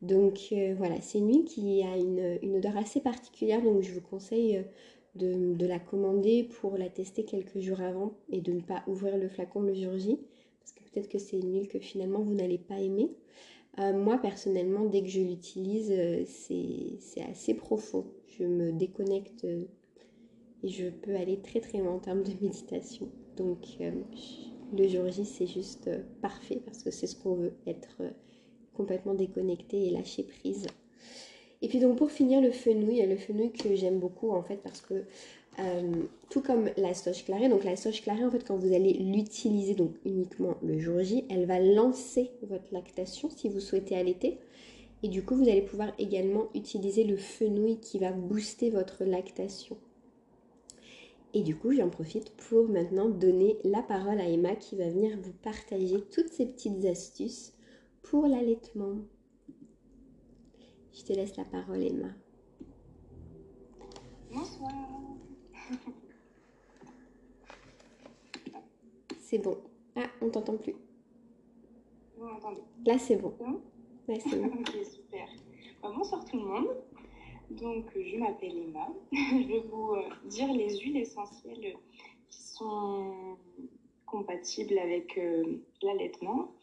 Donc 0.03 0.49
euh, 0.53 0.75
voilà, 0.77 1.01
c'est 1.01 1.19
une 1.19 1.29
huile 1.29 1.45
qui 1.45 1.83
a 1.83 1.97
une, 1.97 2.57
odeur 2.57 2.77
assez 2.77 3.01
particulière, 3.01 3.63
donc 3.63 3.83
je 3.83 3.93
vous 3.93 4.01
conseille 4.01 4.59
euh, 4.59 5.55
de, 5.55 5.67
la 5.67 5.81
commander 5.81 6.45
pour 6.45 6.79
la 6.79 6.89
tester 6.89 7.25
quelques 7.25 7.59
jours 7.59 7.81
avant 7.81 8.15
et 8.31 8.41
de 8.41 8.53
ne 8.53 8.61
pas 8.61 8.85
ouvrir 8.87 9.17
le 9.19 9.29
flacon 9.29 9.61
le 9.61 9.75
jour 9.75 9.99
J, 9.99 10.21
parce 10.61 10.73
que 10.73 10.85
peut-être 10.85 11.09
que 11.09 11.19
c'est 11.19 11.39
une 11.39 11.53
huile 11.53 11.69
que 11.69 11.81
finalement 11.81 12.21
vous 12.21 12.35
n'allez 12.35 12.59
pas 12.59 12.81
aimer. 12.81 13.11
Euh, 13.81 13.93
moi 13.93 14.19
personnellement, 14.19 14.85
dès 14.85 15.03
que 15.03 15.09
je 15.09 15.21
l'utilise, 15.21 15.93
c'est 16.27 17.23
assez 17.29 17.55
profond. 17.55 18.07
Je 18.27 18.45
me 18.45 18.73
déconnecte 18.73 19.45
et 20.63 20.69
je 20.69 20.89
peux 20.91 21.17
aller 21.17 21.41
très 21.41 21.61
très 21.61 21.79
loin 21.79 21.95
en 21.95 21.99
termes 21.99 22.23
de 22.23 22.33
méditation. 22.41 23.09
Donc 23.37 23.79
le 24.77 24.89
jour 24.89 25.09
J, 25.11 25.25
c'est 25.25 25.47
juste 25.47 25.91
parfait 26.21 26.61
parce 26.65 26.85
que 26.85 26.93
c'est 26.93 27.09
ce 27.09 27.17
qu'on 27.17 27.35
veut, 27.35 27.55
être 27.67 28.01
complètement 28.79 29.15
déconnecté 29.15 29.89
et 29.89 29.91
lâcher 29.91 30.23
prise. 30.23 30.69
Et 31.61 31.69
puis 31.69 31.81
donc 31.81 31.99
pour 31.99 32.11
finir 32.11 32.41
le 32.41 32.53
fenouil, 32.53 33.05
le 33.05 33.17
fenouil 33.17 33.51
que 33.51 33.75
j'aime 33.75 33.99
beaucoup 33.99 34.31
en 34.31 34.43
fait 34.43 34.59
parce 34.63 34.81
que 34.81 35.03
euh, 35.59 36.05
tout 36.31 36.41
comme 36.41 36.71
la 36.77 36.95
soche 36.95 37.25
clarée, 37.25 37.49
donc 37.49 37.65
la 37.65 37.75
soche 37.75 38.03
clarée 38.03 38.25
en 38.25 38.31
fait 38.31 38.47
quand 38.47 38.57
vous 38.57 38.73
allez 38.73 38.93
l'utiliser 38.93 39.75
donc 39.75 39.91
uniquement 40.05 40.55
le 40.63 40.79
jour 40.79 41.03
J, 41.03 41.25
elle 41.29 41.47
va 41.47 41.59
lancer 41.59 42.31
votre 42.43 42.73
lactation 42.73 43.29
si 43.29 43.49
vous 43.49 43.61
souhaitez 43.61 43.97
allaiter. 43.97 44.39
Et 45.03 45.09
du 45.09 45.25
coup 45.25 45.35
vous 45.35 45.49
allez 45.49 45.63
pouvoir 45.63 45.93
également 45.99 46.47
utiliser 46.55 47.03
le 47.03 47.17
fenouil 47.17 47.79
qui 47.79 47.99
va 47.99 48.13
booster 48.13 48.71
votre 48.71 49.05
lactation. 49.05 49.77
Et 51.35 51.43
du 51.43 51.57
coup 51.57 51.73
j'en 51.73 51.91
profite 51.91 52.31
pour 52.31 52.69
maintenant 52.69 53.09
donner 53.09 53.59
la 53.65 53.83
parole 53.83 54.21
à 54.21 54.29
Emma 54.29 54.55
qui 54.55 54.77
va 54.77 54.89
venir 54.89 55.19
vous 55.21 55.35
partager 55.43 56.01
toutes 56.13 56.29
ces 56.29 56.47
petites 56.47 56.85
astuces 56.85 57.53
pour 58.11 58.27
l'allaitement. 58.27 58.97
Je 60.93 61.05
te 61.05 61.13
laisse 61.13 61.37
la 61.37 61.45
parole, 61.45 61.83
Emma. 61.83 62.09
Bonsoir. 64.33 64.73
C'est 69.19 69.39
bon. 69.39 69.59
Ah, 69.95 70.07
on 70.23 70.31
t'entend 70.31 70.57
plus. 70.57 70.75
Vous 72.17 72.25
m'entendez? 72.25 72.63
Là, 72.87 72.99
c'est 72.99 73.17
bon. 73.17 73.35
Ouais, 74.09 74.19
c'est 74.21 74.41
bon. 74.41 74.47
ok, 74.61 74.71
super. 74.85 75.29
Bah, 75.83 75.93
bonsoir 75.95 76.25
tout 76.25 76.39
le 76.39 76.45
monde. 76.45 76.69
Donc, 77.51 77.87
je 77.95 78.17
m'appelle 78.17 78.57
Emma. 78.57 78.89
je 79.13 79.47
vais 79.47 79.61
vous 79.71 79.93
euh, 79.93 80.09
dire 80.25 80.51
les 80.53 80.79
huiles 80.79 80.97
essentielles 80.97 81.77
qui 82.31 82.43
sont 82.43 83.37
compatibles 84.07 84.79
avec 84.79 85.19
euh, 85.19 85.61
l'allaitement. 85.83 86.55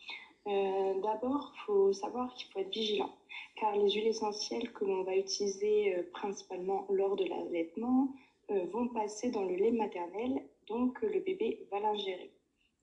Euh, 0.48 1.02
d'abord, 1.02 1.54
il 1.56 1.60
faut 1.66 1.94
savoir 1.94 2.34
qu'il 2.36 2.52
faut 2.52 2.60
être 2.60 2.70
vigilant 2.70 3.12
car 3.56 3.76
les 3.76 3.90
huiles 3.90 4.08
essentielles 4.08 4.72
que 4.74 4.86
l'on 4.86 5.04
va 5.04 5.16
utiliser 5.16 5.96
euh, 5.96 6.04
principalement 6.12 6.86
lors 6.90 7.16
de 7.16 7.24
l'allaitement 7.26 8.10
euh, 8.52 8.66
vont 8.66 8.90
passer 8.90 9.32
dans 9.32 9.44
le 9.44 9.56
lait 9.56 9.72
maternel, 9.72 10.44
donc 10.68 11.02
le 11.02 11.20
bébé 11.20 11.66
va 11.72 11.80
l'ingérer. 11.80 12.32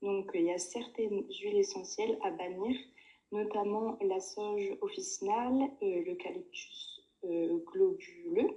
Donc 0.00 0.30
il 0.34 0.42
y 0.42 0.50
a 0.50 0.58
certaines 0.58 1.24
huiles 1.40 1.58
essentielles 1.58 2.18
à 2.22 2.30
bannir, 2.30 2.76
notamment 3.30 3.96
la 4.00 4.18
sauge 4.18 4.76
officinale, 4.80 5.70
l'eucalyptus 5.80 7.02
globuleux, 7.72 8.50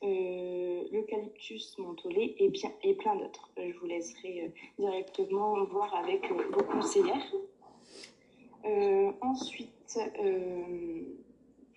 l'eucalyptus 0.00 1.76
mentholé 1.78 2.36
et, 2.38 2.48
bien, 2.48 2.70
et 2.84 2.94
plein 2.94 3.16
d'autres. 3.16 3.50
Je 3.56 3.76
vous 3.78 3.86
laisserai 3.86 4.52
directement 4.78 5.64
voir 5.64 5.92
avec 5.96 6.30
vos 6.30 6.62
conseillères. 6.62 7.34
Euh, 8.64 9.12
ensuite, 9.20 9.98
il 10.20 10.26
euh, 10.26 11.02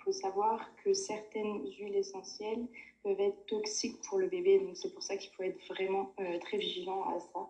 faut 0.03 0.11
savoir 0.11 0.73
que 0.83 0.93
certaines 0.93 1.63
huiles 1.77 1.95
essentielles 1.95 2.65
peuvent 3.03 3.19
être 3.19 3.45
toxiques 3.45 3.99
pour 4.07 4.19
le 4.19 4.27
bébé, 4.27 4.59
donc 4.59 4.75
c'est 4.75 4.93
pour 4.93 5.03
ça 5.03 5.17
qu'il 5.17 5.31
faut 5.31 5.43
être 5.43 5.59
vraiment 5.67 6.13
euh, 6.19 6.39
très 6.39 6.57
vigilant 6.57 7.03
à 7.09 7.19
ça. 7.19 7.49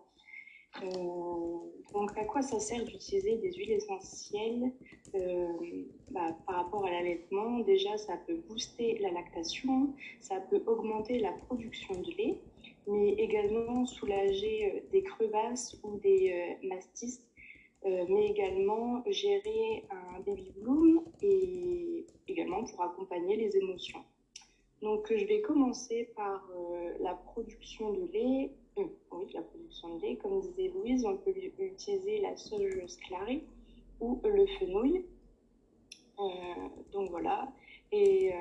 donc, 1.92 2.16
à 2.16 2.24
quoi 2.24 2.40
ça 2.40 2.58
sert 2.58 2.84
d'utiliser 2.84 3.36
des 3.36 3.52
huiles 3.52 3.72
essentielles 3.72 4.72
bah, 6.10 6.34
par 6.46 6.64
rapport 6.64 6.86
à 6.86 6.90
l'allaitement? 6.90 7.58
Déjà, 7.60 7.98
ça 7.98 8.16
peut 8.26 8.36
booster 8.48 8.96
la 8.98 9.10
lactation, 9.10 9.94
ça 10.20 10.40
peut 10.40 10.62
augmenter 10.66 11.18
la 11.18 11.32
production 11.32 11.94
de 12.00 12.10
lait, 12.16 12.40
mais 12.86 13.12
également 13.12 13.84
soulager 13.84 14.82
des 14.90 15.02
crevasses 15.02 15.78
ou 15.82 15.98
des 15.98 16.56
mastis 16.62 17.20
euh, 17.84 18.04
mais 18.08 18.28
également 18.28 19.02
gérer 19.08 19.84
un 19.90 20.20
baby 20.20 20.52
bloom 20.56 21.02
et 21.20 22.06
également 22.28 22.62
pour 22.62 22.80
accompagner 22.80 23.34
les 23.34 23.56
émotions. 23.56 24.04
Donc, 24.82 25.12
je 25.12 25.24
vais 25.26 25.40
commencer 25.40 26.12
par 26.14 26.48
euh, 26.56 26.92
la 27.00 27.14
production 27.14 27.92
de 27.92 28.04
lait. 28.12 28.52
Euh, 28.78 28.84
oui, 29.10 29.32
la 29.34 29.42
production 29.42 29.96
de 29.96 30.02
lait. 30.02 30.16
Comme 30.16 30.40
disait 30.40 30.68
Louise, 30.68 31.04
on 31.04 31.16
peut 31.16 31.34
utiliser 31.58 32.20
la 32.20 32.36
sauge 32.36 32.86
sclarée 32.86 33.42
ou 34.00 34.20
le 34.24 34.46
fenouil. 34.58 35.04
donc 36.92 37.10
voilà. 37.10 37.52
Et 37.90 38.32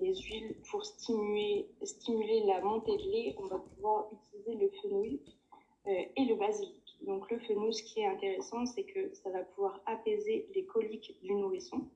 les 0.00 0.14
huiles, 0.14 0.56
pour 0.70 0.84
stimuler, 0.84 1.68
stimuler 1.82 2.42
la 2.46 2.60
montée 2.62 2.96
de 2.96 3.10
lait, 3.10 3.34
on 3.38 3.46
va 3.46 3.58
pouvoir 3.58 4.08
utiliser 4.12 4.54
le 4.56 4.70
fenouil 4.82 5.20
et 5.86 6.24
le 6.24 6.34
basilic. 6.34 6.77
Donc 7.06 7.30
le 7.30 7.38
fenouil, 7.38 7.72
ce 7.72 7.82
qui 7.82 8.00
est 8.00 8.06
intéressant, 8.06 8.66
c'est 8.66 8.84
que 8.84 9.14
ça 9.14 9.30
va 9.30 9.40
pouvoir 9.40 9.80
apaiser 9.86 10.48
les 10.54 10.64
coliques 10.64 11.16
du 11.22 11.32
nourrisson. 11.32 11.86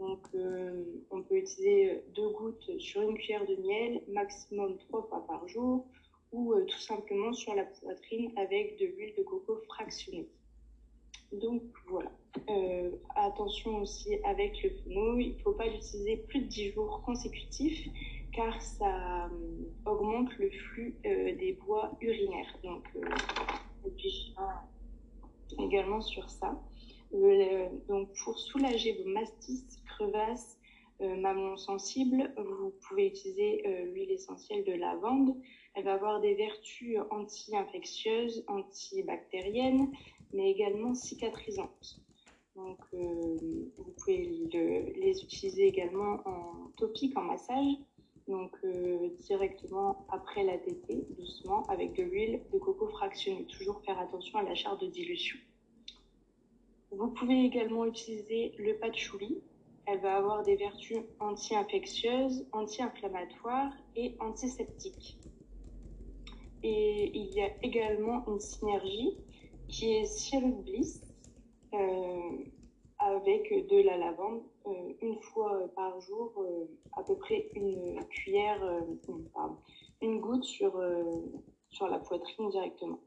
Donc 0.00 0.20
euh, 0.34 0.82
on 1.10 1.22
peut 1.22 1.36
utiliser 1.36 2.02
deux 2.14 2.30
gouttes 2.30 2.70
sur 2.78 3.02
une 3.02 3.18
cuillère 3.18 3.46
de 3.46 3.56
miel, 3.56 4.02
maximum 4.08 4.78
trois 4.78 5.02
fois 5.02 5.26
par 5.26 5.46
jour, 5.46 5.86
ou 6.32 6.54
euh, 6.54 6.64
tout 6.64 6.78
simplement 6.78 7.34
sur 7.34 7.54
la 7.54 7.64
poitrine 7.64 8.32
avec 8.36 8.78
de 8.78 8.86
l'huile 8.86 9.14
de 9.18 9.22
coco 9.22 9.60
fractionnée. 9.68 10.26
Donc 11.32 11.62
voilà. 11.86 12.10
Euh, 12.48 12.92
attention 13.14 13.82
aussi 13.82 14.16
avec 14.24 14.62
le 14.62 14.70
fenouil, 14.70 15.26
il 15.26 15.36
ne 15.36 15.42
faut 15.42 15.52
pas 15.52 15.66
l'utiliser 15.66 16.16
plus 16.16 16.40
de 16.40 16.46
10 16.46 16.72
jours 16.72 17.02
consécutifs 17.04 17.86
car 18.32 18.62
ça 18.62 19.28
augmente 19.84 20.30
le 20.38 20.50
flux 20.50 20.94
des 21.02 21.58
bois 21.66 21.90
urinaires. 22.00 22.56
Également 25.58 26.00
sur 26.00 26.28
ça. 26.30 26.60
Euh, 27.12 27.68
donc 27.88 28.10
pour 28.24 28.38
soulager 28.38 29.02
vos 29.02 29.10
mastis, 29.10 29.64
crevasses, 29.86 30.58
euh, 31.00 31.16
mamelons 31.16 31.56
sensibles, 31.56 32.32
vous 32.36 32.72
pouvez 32.86 33.08
utiliser 33.08 33.66
euh, 33.66 33.86
l'huile 33.86 34.12
essentielle 34.12 34.64
de 34.64 34.72
lavande. 34.72 35.34
Elle 35.74 35.84
va 35.84 35.94
avoir 35.94 36.20
des 36.20 36.34
vertus 36.34 36.98
anti-infectieuses, 37.10 38.44
antibactériennes, 38.48 39.90
mais 40.32 40.50
également 40.50 40.94
cicatrisantes. 40.94 42.00
Donc, 42.56 42.78
vous 42.92 43.94
pouvez 43.96 44.18
les 44.96 45.22
utiliser 45.22 45.68
également 45.68 46.20
en 46.26 46.72
topique, 46.76 47.16
en 47.16 47.22
massage, 47.22 47.76
donc 48.28 48.52
euh, 48.64 49.08
directement 49.20 50.06
après 50.10 50.44
la 50.44 50.58
tétée, 50.58 51.06
doucement, 51.18 51.64
avec 51.66 51.94
de 51.94 52.02
l'huile 52.02 52.40
de 52.52 52.58
coco 52.58 52.88
fractionnée. 52.88 53.46
Toujours 53.46 53.80
faire 53.82 53.98
attention 53.98 54.38
à 54.38 54.42
la 54.42 54.54
charte 54.54 54.80
de 54.82 54.86
dilution. 54.86 55.38
Vous 56.92 57.08
pouvez 57.08 57.44
également 57.44 57.84
utiliser 57.84 58.52
le 58.58 58.76
patchouli. 58.78 59.42
Elle 59.86 60.00
va 60.00 60.16
avoir 60.16 60.42
des 60.42 60.56
vertus 60.56 60.98
anti-infectieuses, 61.18 62.46
anti-inflammatoires 62.52 63.72
et 63.96 64.16
antiseptiques. 64.20 65.18
Et 66.62 67.10
il 67.16 67.32
y 67.34 67.40
a 67.40 67.50
également 67.62 68.24
une 68.26 68.40
synergie 68.40 69.16
qui 69.68 69.92
est 69.92 70.04
Syrup 70.04 70.62
Bliss. 70.64 71.02
Euh, 71.72 72.44
avec 73.00 73.50
de 73.68 73.82
la 73.82 73.96
lavande 73.96 74.42
une 75.00 75.20
fois 75.20 75.68
par 75.74 76.00
jour, 76.00 76.32
euh, 76.38 76.66
à 76.96 77.02
peu 77.02 77.16
près 77.16 77.48
une 77.54 78.02
cuillère, 78.08 78.62
euh, 78.62 78.80
une 80.00 80.20
goutte 80.20 80.44
sur, 80.44 80.80
sur 81.68 81.88
la 81.88 81.98
poitrine 81.98 82.48
directement. 82.50 83.00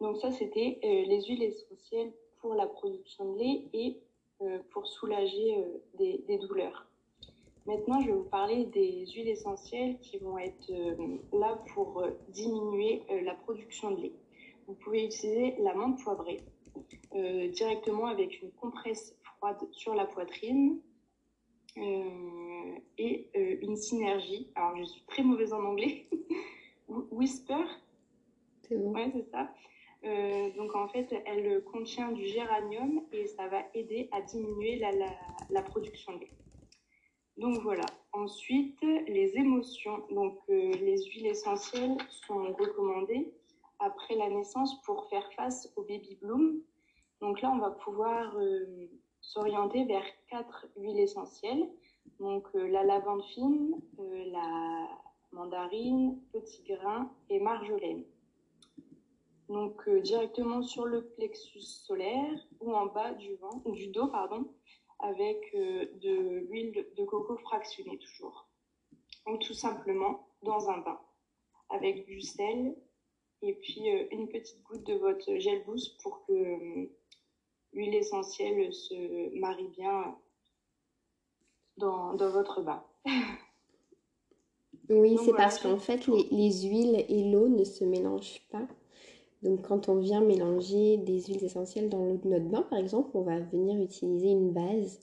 Donc 0.00 0.16
ça, 0.16 0.32
c'était 0.32 0.78
les 0.82 1.22
huiles 1.26 1.42
essentielles 1.42 2.12
pour 2.40 2.54
la 2.54 2.66
production 2.66 3.32
de 3.32 3.38
lait 3.38 3.68
et 3.72 4.00
pour 4.70 4.86
soulager 4.86 5.64
des, 5.94 6.38
douleurs. 6.38 6.86
Maintenant, 7.66 8.00
je 8.00 8.06
vais 8.06 8.14
vous 8.14 8.24
parler 8.24 8.64
des 8.64 9.06
huiles 9.06 9.28
essentielles 9.28 9.98
qui 10.00 10.18
vont 10.18 10.38
être 10.38 10.72
là 11.32 11.62
pour 11.74 12.02
diminuer 12.30 13.02
la 13.22 13.34
production 13.34 13.90
de 13.92 14.00
lait. 14.00 14.12
Vous 14.66 14.74
pouvez 14.74 15.04
utiliser 15.04 15.56
la 15.58 15.74
menthe 15.74 16.02
poivrée. 16.02 16.40
Euh, 17.14 17.48
directement 17.48 18.06
avec 18.06 18.40
une 18.40 18.50
compresse 18.52 19.14
froide 19.42 19.68
sur 19.72 19.94
la 19.94 20.06
poitrine 20.06 20.80
euh, 21.76 22.78
et 22.96 23.28
euh, 23.36 23.56
une 23.62 23.76
synergie. 23.76 24.52
Alors, 24.54 24.76
je 24.76 24.84
suis 24.84 25.04
très 25.06 25.24
mauvaise 25.24 25.52
en 25.52 25.64
anglais. 25.64 26.08
Whisper. 27.10 27.64
C'est 28.62 28.76
bon. 28.76 28.92
Ouais, 28.92 29.10
c'est 29.12 29.28
ça. 29.30 29.52
donc 30.56 30.76
en 30.76 30.88
fait, 30.88 31.12
elle 31.26 31.64
contient 31.64 32.12
du 32.12 32.24
géranium 32.26 33.02
et 33.12 33.26
ça 33.26 33.48
va 33.48 33.62
aider 33.74 34.08
à 34.12 34.20
diminuer 34.20 34.78
la, 34.78 34.90
la, 35.50 35.62
production 35.62 36.14
de 36.14 36.20
lait. 36.20 36.30
Donc 37.36 37.60
voilà. 37.62 37.86
Ensuite, 38.12 38.80
les 38.82 39.32
émotions. 39.36 40.04
Donc 40.10 40.38
euh, 40.50 40.72
les 40.72 41.04
huiles 41.06 41.26
essentielles 41.26 41.96
sont 42.26 42.52
recommandées 42.52 43.32
après 43.80 44.14
la 44.14 44.28
naissance 44.28 44.80
pour 44.82 45.08
faire 45.08 45.28
face 45.32 45.72
au 45.76 45.82
baby 45.82 46.16
bloom. 46.22 46.60
Donc 47.20 47.40
là, 47.40 47.50
on 47.52 47.58
va 47.58 47.70
pouvoir 47.70 48.36
euh, 48.36 48.88
s'orienter 49.22 49.84
vers 49.84 50.04
quatre 50.28 50.66
huiles 50.76 51.00
essentielles. 51.00 51.68
Donc 52.20 52.46
euh, 52.54 52.68
la 52.68 52.84
lavande 52.84 53.24
fine, 53.24 53.80
la 53.98 54.88
mandarine, 55.32 56.20
petit 56.32 56.62
grain 56.64 57.10
et 57.30 57.40
marjolaine. 57.40 58.04
Donc 59.48 59.88
directement 59.88 60.62
sur 60.62 60.84
le 60.84 61.06
plexus 61.16 61.60
solaire 61.60 62.46
ou 62.60 62.74
en 62.74 62.86
bas 62.86 63.12
du, 63.14 63.34
vent, 63.36 63.62
du 63.66 63.88
dos, 63.88 64.10
avec 65.00 65.40
euh, 65.54 65.86
de 66.00 66.46
l'huile 66.48 66.86
de 66.96 67.04
coco 67.04 67.36
fractionnée 67.38 67.98
toujours. 67.98 68.48
Ou 69.26 69.36
tout 69.38 69.54
simplement 69.54 70.28
dans 70.42 70.68
un 70.68 70.78
bain 70.78 71.00
avec 71.72 72.06
du 72.06 72.20
sel 72.20 72.76
et 73.40 73.54
puis 73.54 73.90
euh, 73.90 74.06
une 74.12 74.28
petite 74.28 74.62
goutte 74.62 74.86
de 74.86 74.94
votre 74.94 75.36
gel 75.38 75.64
boost 75.64 76.00
pour 76.02 76.24
que 76.26 76.88
l'huile 77.72 77.94
essentielle 77.94 78.72
se 78.72 79.38
marie 79.38 79.68
bien 79.68 80.16
dans, 81.76 82.16
votre 82.16 82.62
bain. 82.62 82.82
Oui, 84.88 85.16
c'est 85.24 85.32
parce 85.32 85.58
qu'en 85.58 85.78
fait, 85.78 86.06
les, 86.06 86.28
les, 86.30 86.52
huiles 86.68 87.06
et 87.08 87.30
l'eau 87.30 87.48
ne 87.48 87.64
se 87.64 87.82
mélangent 87.82 88.42
pas. 88.50 88.66
Donc 89.42 89.62
quand 89.66 89.88
on 89.88 89.96
vient 89.96 90.20
mélanger 90.20 90.98
des 90.98 91.22
huiles 91.22 91.42
essentielles 91.42 91.88
dans 91.88 92.04
l'eau 92.04 92.16
de 92.16 92.28
notre 92.28 92.44
bain, 92.44 92.62
par 92.62 92.78
exemple, 92.78 93.10
on 93.14 93.22
va 93.22 93.40
venir 93.40 93.80
utiliser 93.80 94.28
une 94.28 94.52
base 94.52 95.00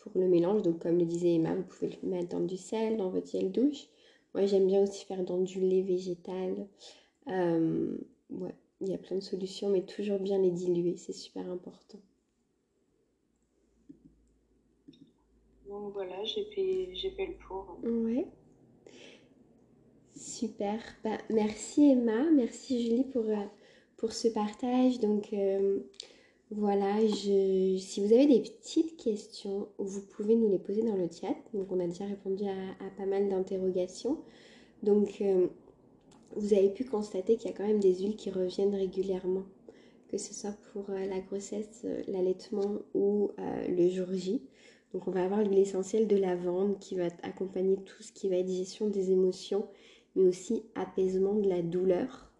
pour 0.00 0.12
le 0.14 0.28
mélange. 0.28 0.62
Donc 0.62 0.80
comme 0.80 0.98
le 0.98 1.04
disait 1.04 1.34
Emma, 1.34 1.54
vous 1.54 1.62
pouvez 1.62 1.98
le 2.02 2.08
mettre 2.08 2.28
dans 2.28 2.44
du 2.44 2.56
sel, 2.56 2.96
dans 2.96 3.10
votre 3.10 3.30
gel 3.30 3.50
douche. 3.50 3.88
Moi 4.34 4.46
j'aime 4.46 4.66
bien 4.66 4.82
aussi 4.82 5.04
faire 5.04 5.24
dans 5.24 5.40
du 5.40 5.60
lait 5.60 5.82
végétal. 5.82 6.66
Euh, 7.28 7.96
ouais, 8.30 8.54
il 8.82 8.90
y 8.90 8.94
a 8.94 8.98
plein 8.98 9.16
de 9.16 9.22
solutions, 9.22 9.68
mais 9.70 9.82
toujours 9.82 10.18
bien 10.18 10.38
les 10.38 10.50
diluer, 10.50 10.96
c'est 10.96 11.12
super 11.12 11.48
important. 11.48 11.98
Donc 15.68 15.92
voilà, 15.94 16.22
j'ai 16.24 16.44
fait, 16.44 17.26
le 17.26 17.34
tour. 17.46 17.78
Ouais. 17.82 18.26
Super. 20.16 20.78
Bah, 21.02 21.18
merci 21.30 21.90
Emma, 21.90 22.30
merci 22.30 22.82
Julie 22.82 23.04
pour, 23.04 23.24
euh, 23.24 23.46
pour 23.96 24.12
ce 24.12 24.28
partage. 24.28 25.00
Donc, 25.00 25.32
euh, 25.32 25.80
voilà, 26.50 27.00
je, 27.06 27.76
si 27.78 28.00
vous 28.04 28.12
avez 28.12 28.26
des 28.26 28.40
petites 28.40 28.96
questions, 28.98 29.68
vous 29.78 30.02
pouvez 30.02 30.34
nous 30.34 30.50
les 30.50 30.58
poser 30.58 30.82
dans 30.82 30.96
le 30.96 31.08
chat. 31.08 31.34
Donc, 31.54 31.72
on 31.72 31.80
a 31.80 31.86
déjà 31.86 32.04
répondu 32.04 32.44
à, 32.44 32.90
pas 32.98 33.06
mal 33.06 33.28
d'interrogations. 33.28 34.18
Donc, 34.82 35.22
euh, 35.22 35.46
vous 36.36 36.54
avez 36.54 36.70
pu 36.70 36.84
constater 36.84 37.36
qu'il 37.36 37.50
y 37.50 37.54
a 37.54 37.56
quand 37.56 37.66
même 37.66 37.80
des 37.80 37.94
huiles 37.94 38.16
qui 38.16 38.30
reviennent 38.30 38.74
régulièrement, 38.74 39.44
que 40.08 40.18
ce 40.18 40.34
soit 40.34 40.56
pour 40.72 40.90
euh, 40.90 41.06
la 41.06 41.20
grossesse, 41.20 41.86
l'allaitement 42.08 42.80
ou 42.94 43.30
le 43.38 43.88
jour 43.88 44.08
J. 44.12 44.42
Donc, 44.92 45.08
on 45.08 45.10
va 45.10 45.24
avoir 45.24 45.42
l'huile 45.42 45.58
essentielle 45.58 46.06
de 46.06 46.16
lavande 46.16 46.78
qui 46.78 46.96
va 46.96 47.06
accompagner 47.22 47.76
tout 47.76 48.02
ce 48.02 48.12
qui 48.12 48.28
va 48.28 48.36
être 48.36 48.50
gestion 48.50 48.88
des 48.88 49.10
émotions, 49.10 49.66
mais 50.14 50.24
aussi 50.24 50.64
apaisement 50.74 51.34
de 51.34 51.48
la 51.48 51.62
douleur. 51.62 52.32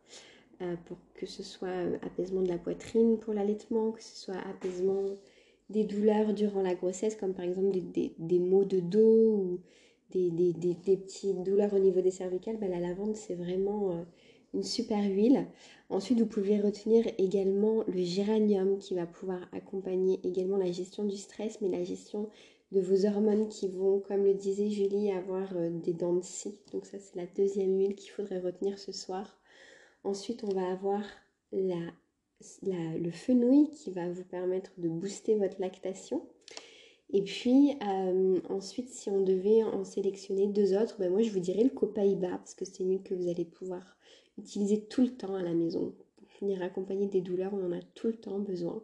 Euh, 0.62 0.76
pour 0.84 0.98
que 1.14 1.26
ce 1.26 1.42
soit 1.42 1.68
euh, 1.68 1.96
apaisement 2.02 2.42
de 2.42 2.48
la 2.48 2.58
poitrine 2.58 3.18
pour 3.18 3.34
l'allaitement, 3.34 3.90
que 3.90 4.02
ce 4.02 4.16
soit 4.16 4.36
apaisement 4.48 5.02
des 5.70 5.82
douleurs 5.82 6.34
durant 6.34 6.62
la 6.62 6.74
grossesse, 6.74 7.16
comme 7.16 7.34
par 7.34 7.44
exemple 7.44 7.76
des, 8.18 8.38
maux 8.38 8.64
de 8.64 8.78
dos 8.78 9.34
ou 9.34 9.60
des, 10.14 10.74
petites 10.74 11.42
douleurs 11.42 11.72
au 11.74 11.78
niveau 11.78 12.00
des 12.00 12.10
cervicales, 12.10 12.58
bah, 12.58 12.68
la 12.68 12.80
lavande 12.80 13.16
c'est 13.16 13.34
vraiment 13.34 13.92
euh, 13.92 14.02
une 14.54 14.62
super 14.62 15.02
huile. 15.02 15.46
Ensuite, 15.90 16.18
vous 16.18 16.26
pouvez 16.26 16.60
retenir 16.60 17.06
également 17.18 17.84
le 17.86 18.02
géranium 18.02 18.78
qui 18.78 18.94
va 18.94 19.06
pouvoir 19.06 19.48
accompagner 19.52 20.20
également 20.24 20.56
la 20.56 20.72
gestion 20.72 21.04
du 21.04 21.16
stress, 21.16 21.60
mais 21.60 21.68
la 21.68 21.84
gestion 21.84 22.28
de 22.72 22.80
vos 22.80 23.04
hormones 23.04 23.48
qui 23.48 23.68
vont, 23.68 24.00
comme 24.00 24.24
le 24.24 24.34
disait 24.34 24.70
Julie, 24.70 25.10
avoir 25.10 25.54
des 25.54 25.92
dents 25.92 26.14
de 26.14 26.22
scie. 26.22 26.58
Donc 26.72 26.86
ça, 26.86 26.98
c'est 26.98 27.16
la 27.16 27.26
deuxième 27.26 27.78
huile 27.78 27.94
qu'il 27.94 28.10
faudrait 28.10 28.40
retenir 28.40 28.78
ce 28.78 28.92
soir. 28.92 29.38
Ensuite, 30.04 30.44
on 30.44 30.54
va 30.54 30.70
avoir 30.70 31.02
le 32.62 33.10
fenouil 33.10 33.70
qui 33.70 33.90
va 33.90 34.08
vous 34.10 34.24
permettre 34.24 34.72
de 34.78 34.88
booster 34.88 35.36
votre 35.36 35.60
lactation. 35.60 36.26
Et 37.12 37.22
puis 37.22 37.76
euh, 37.86 38.40
ensuite, 38.48 38.88
si 38.88 39.10
on 39.10 39.20
devait 39.20 39.62
en 39.62 39.84
sélectionner 39.84 40.46
deux 40.46 40.74
autres, 40.74 40.96
ben 40.98 41.10
moi 41.10 41.22
je 41.22 41.30
vous 41.30 41.40
dirais 41.40 41.62
le 41.62 41.70
copaïba 41.70 42.28
parce 42.30 42.54
que 42.54 42.64
c'est 42.64 42.82
une 42.82 43.02
que 43.02 43.14
vous 43.14 43.28
allez 43.28 43.44
pouvoir 43.44 43.98
utiliser 44.38 44.80
tout 44.80 45.02
le 45.02 45.14
temps 45.14 45.34
à 45.34 45.42
la 45.42 45.52
maison. 45.52 45.94
Pour 46.16 46.28
finir 46.30 46.62
accompagner 46.62 47.06
des 47.06 47.20
douleurs, 47.20 47.52
on 47.52 47.66
en 47.66 47.72
a 47.72 47.82
tout 47.94 48.06
le 48.06 48.16
temps 48.16 48.38
besoin. 48.38 48.82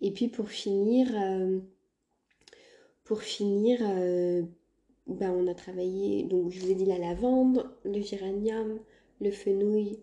Et 0.00 0.10
puis 0.10 0.26
pour 0.26 0.50
finir, 0.50 1.08
euh, 1.14 1.60
pour 3.04 3.22
finir, 3.22 3.78
euh, 3.82 4.42
ben 5.06 5.30
on 5.30 5.46
a 5.46 5.54
travaillé, 5.54 6.24
donc 6.24 6.50
je 6.50 6.60
vous 6.60 6.70
ai 6.72 6.74
dit 6.74 6.86
la 6.86 6.98
lavande, 6.98 7.70
le 7.84 8.00
géranium, 8.00 8.80
le 9.20 9.30
fenouil, 9.30 10.00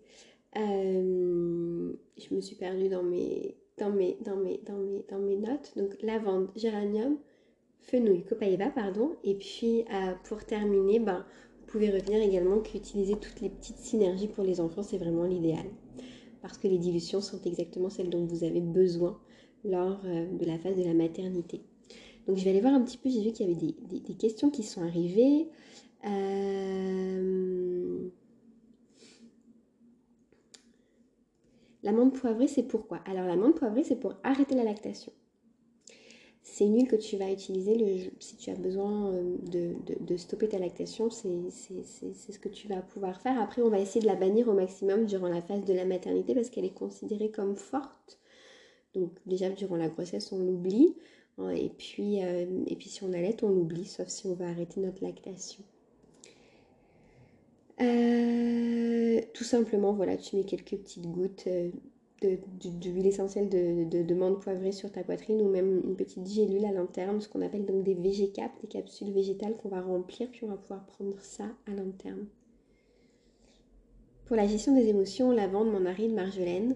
je 0.55 2.33
me 2.33 2.39
suis 2.39 2.55
perdue 2.55 2.87
dans 2.87 3.03
mes, 3.03 3.57
dans 3.77 3.89
mes, 3.89 4.17
dans 4.21 4.37
mes, 4.37 4.61
dans 4.65 4.77
mes, 4.77 5.05
dans 5.09 5.19
mes 5.19 5.35
notes. 5.35 5.73
Donc 5.75 6.01
lavande, 6.01 6.49
géranium, 6.55 7.17
fenouil, 7.81 8.23
copaïba, 8.23 8.69
pardon. 8.69 9.15
Et 9.23 9.35
puis 9.35 9.85
euh, 9.93 10.13
pour 10.23 10.43
terminer, 10.45 10.99
ben, 10.99 11.25
vous 11.59 11.65
pouvez 11.67 11.89
retenir 11.89 12.21
également 12.21 12.59
qu'utiliser 12.59 13.15
toutes 13.15 13.41
les 13.41 13.49
petites 13.49 13.77
synergies 13.77 14.27
pour 14.27 14.43
les 14.43 14.59
enfants, 14.59 14.83
c'est 14.83 14.97
vraiment 14.97 15.25
l'idéal. 15.25 15.65
Parce 16.41 16.57
que 16.57 16.67
les 16.67 16.77
dilutions 16.77 17.21
sont 17.21 17.41
exactement 17.43 17.89
celles 17.89 18.09
dont 18.09 18.25
vous 18.25 18.43
avez 18.43 18.61
besoin 18.61 19.19
lors 19.63 20.01
euh, 20.05 20.25
de 20.25 20.45
la 20.45 20.57
phase 20.57 20.75
de 20.75 20.83
la 20.83 20.93
maternité. 20.93 21.61
Donc 22.27 22.37
je 22.37 22.43
vais 22.43 22.51
aller 22.51 22.61
voir 22.61 22.73
un 22.73 22.81
petit 22.81 22.97
peu, 22.97 23.09
j'ai 23.09 23.21
vu 23.21 23.31
qu'il 23.31 23.47
y 23.47 23.51
avait 23.51 23.99
des, 23.99 24.15
questions 24.15 24.49
qui 24.49 24.63
sont 24.63 24.81
arrivées. 24.81 25.47
Euh... 26.05 28.09
L'amande 31.83 32.13
poivrée, 32.13 32.47
c'est 32.47 32.63
pourquoi? 32.63 32.99
Alors 33.05 33.25
l'amande 33.25 33.55
poivrée, 33.55 33.83
c'est 33.83 33.99
pour 33.99 34.15
arrêter 34.23 34.55
la 34.55 34.63
lactation. 34.63 35.11
C'est 36.51 36.65
une 36.65 36.75
huile 36.75 36.89
que 36.89 36.97
tu 36.97 37.15
vas 37.15 37.31
utiliser 37.31 38.11
si 38.19 38.35
tu 38.35 38.49
as 38.49 38.55
besoin 38.55 39.13
euh, 39.13 39.37
de, 40.01 40.17
stopper 40.17 40.49
ta 40.49 40.59
lactation. 40.59 41.09
C'est 41.09 41.49
ce 41.49 42.39
que 42.39 42.49
tu 42.49 42.67
vas 42.67 42.81
pouvoir 42.81 43.21
faire. 43.21 43.39
Après, 43.39 43.61
on 43.61 43.69
va 43.69 43.79
essayer 43.79 44.01
de 44.01 44.05
la 44.05 44.17
bannir 44.17 44.49
au 44.49 44.53
maximum 44.53 45.05
durant 45.05 45.29
la 45.29 45.41
phase 45.41 45.63
de 45.63 45.73
la 45.73 45.85
maternité 45.85 46.35
parce 46.35 46.49
qu'elle 46.49 46.65
est 46.65 46.73
considérée 46.73 47.31
comme 47.31 47.55
forte. 47.55 48.19
Donc 48.93 49.11
déjà, 49.25 49.49
durant 49.49 49.77
la 49.77 49.87
grossesse, 49.87 50.33
on 50.33 50.39
l'oublie. 50.39 50.97
Hein, 51.37 51.51
et 51.51 51.69
puis, 51.69 52.21
euh, 52.21 52.45
et 52.67 52.75
puis 52.75 52.89
si 52.89 53.01
on 53.05 53.13
allait, 53.13 53.41
on 53.43 53.49
l'oublie, 53.49 53.85
sauf 53.85 54.09
si 54.09 54.27
on 54.27 54.33
va 54.33 54.49
arrêter 54.49 54.81
notre 54.81 55.01
lactation. 55.01 55.63
Euh, 57.79 59.21
tout 59.33 59.45
simplement, 59.45 59.93
voilà, 59.93 60.17
tu 60.17 60.35
mets 60.35 60.43
quelques 60.43 60.75
petites 60.75 61.07
gouttes 61.07 61.47
d'huile 62.21 63.07
essentielle 63.07 63.49
de, 63.49 64.03
de, 64.03 64.13
menthe 64.13 64.39
poivrée 64.39 64.71
sur 64.71 64.91
ta 64.91 65.03
poitrine 65.03 65.41
ou 65.41 65.49
même 65.49 65.81
une 65.83 65.95
petite 65.95 66.27
gélule 66.27 66.65
à 66.65 66.71
l'interne, 66.71 67.19
ce 67.19 67.27
qu'on 67.27 67.41
appelle 67.41 67.65
donc 67.65 67.83
des 67.83 67.95
végécapes, 67.95 68.51
des 68.61 68.67
capsules 68.67 69.11
végétales 69.11 69.57
qu'on 69.57 69.69
va 69.69 69.81
remplir, 69.81 70.29
puis 70.31 70.43
on 70.43 70.47
va 70.47 70.57
pouvoir 70.57 70.85
prendre 70.85 71.19
ça 71.21 71.45
à 71.67 71.71
l'interne. 71.71 72.27
Pour 74.25 74.35
la 74.35 74.47
gestion 74.47 74.75
des 74.75 74.87
émotions, 74.87 75.31
lavande, 75.31 75.71
mandarine, 75.71 76.13
marjolaine. 76.13 76.75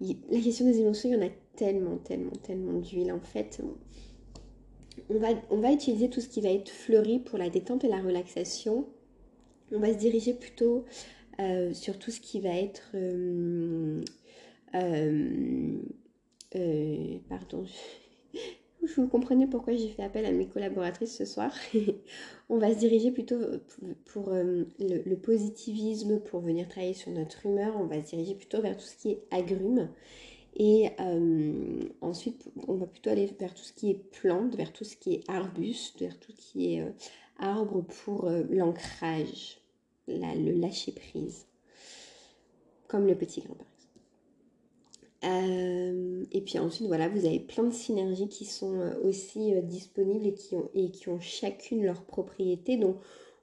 la 0.00 0.40
gestion 0.40 0.64
des 0.64 0.80
émotions, 0.80 1.10
il 1.10 1.16
y 1.16 1.18
en 1.18 1.26
a 1.26 1.30
tellement, 1.56 1.98
tellement, 1.98 2.32
tellement 2.42 2.78
d'huile. 2.78 3.12
En 3.12 3.20
fait, 3.20 3.60
on 5.10 5.18
va, 5.18 5.28
on 5.50 5.58
va 5.58 5.72
utiliser 5.72 6.08
tout 6.08 6.20
ce 6.20 6.28
qui 6.28 6.40
va 6.40 6.50
être 6.50 6.70
fleuri 6.70 7.18
pour 7.18 7.38
la 7.38 7.50
détente 7.50 7.84
et 7.84 7.88
la 7.88 8.00
relaxation 8.00 8.86
on 9.72 9.78
va 9.78 9.92
se 9.92 9.98
diriger 9.98 10.34
plutôt 10.34 10.84
euh, 11.40 11.72
sur 11.72 11.98
tout 11.98 12.10
ce 12.10 12.20
qui 12.20 12.40
va 12.40 12.54
être... 12.56 12.90
Euh, 12.94 14.02
euh, 14.74 15.78
pardon, 17.28 17.64
vous 18.96 19.06
comprenez 19.08 19.46
pourquoi 19.46 19.74
j'ai 19.74 19.88
fait 19.88 20.02
appel 20.02 20.26
à 20.26 20.32
mes 20.32 20.48
collaboratrices 20.48 21.16
ce 21.16 21.24
soir. 21.24 21.54
on 22.48 22.58
va 22.58 22.72
se 22.72 22.78
diriger 22.78 23.10
plutôt 23.10 23.38
pour, 24.06 24.30
le, 24.30 25.14
positivisme, 25.14 26.20
pour 26.20 26.40
venir 26.40 26.68
travailler 26.68 26.94
sur 26.94 27.12
notre 27.12 27.46
humeur. 27.46 27.74
On 27.78 27.86
va 27.86 28.02
se 28.02 28.10
diriger 28.10 28.34
plutôt 28.34 28.60
vers 28.60 28.76
tout 28.76 28.84
ce 28.84 28.96
qui 28.96 29.10
est 29.10 29.22
agrumes. 29.30 29.88
Et 30.56 30.90
ensuite, 32.00 32.48
on 32.68 32.74
va 32.74 32.86
plutôt 32.86 33.10
aller 33.10 33.26
vers 33.40 33.52
tout 33.54 33.64
ce 33.64 33.72
qui 33.72 33.90
est 33.90 34.10
plante, 34.12 34.54
vers 34.54 34.72
tout 34.72 34.84
ce 34.84 34.96
qui 34.96 35.14
est 35.14 35.28
arbuste, 35.28 35.98
vers 35.98 36.16
tout 36.20 36.30
ce 36.30 36.52
qui 36.52 36.74
est 36.74 36.84
arbre 37.40 37.82
pour 37.82 38.30
l'ancrage 38.50 39.58
le 40.06 40.52
lâcher 40.52 40.92
prise, 40.92 41.46
comme 42.88 43.06
le 43.06 43.16
petit 43.16 43.40
grain 43.40 43.56
exemple. 45.24 46.28
et 46.32 46.40
puis 46.40 46.58
ensuite, 46.58 46.86
voilà, 46.86 47.08
vous 47.08 47.24
avez 47.26 47.40
plein 47.40 47.64
de 47.64 47.72
synergies 47.72 48.28
qui 48.28 48.44
sont 48.44 48.92
aussi 49.02 49.52
disponibles 49.62 50.26
et 50.26 50.34
qui, 50.34 50.54
ont, 50.56 50.70
et 50.74 50.90
qui 50.90 51.08
ont 51.08 51.20
chacune 51.20 51.84
leur 51.84 52.04
propriété. 52.04 52.76
Donc, 52.76 52.96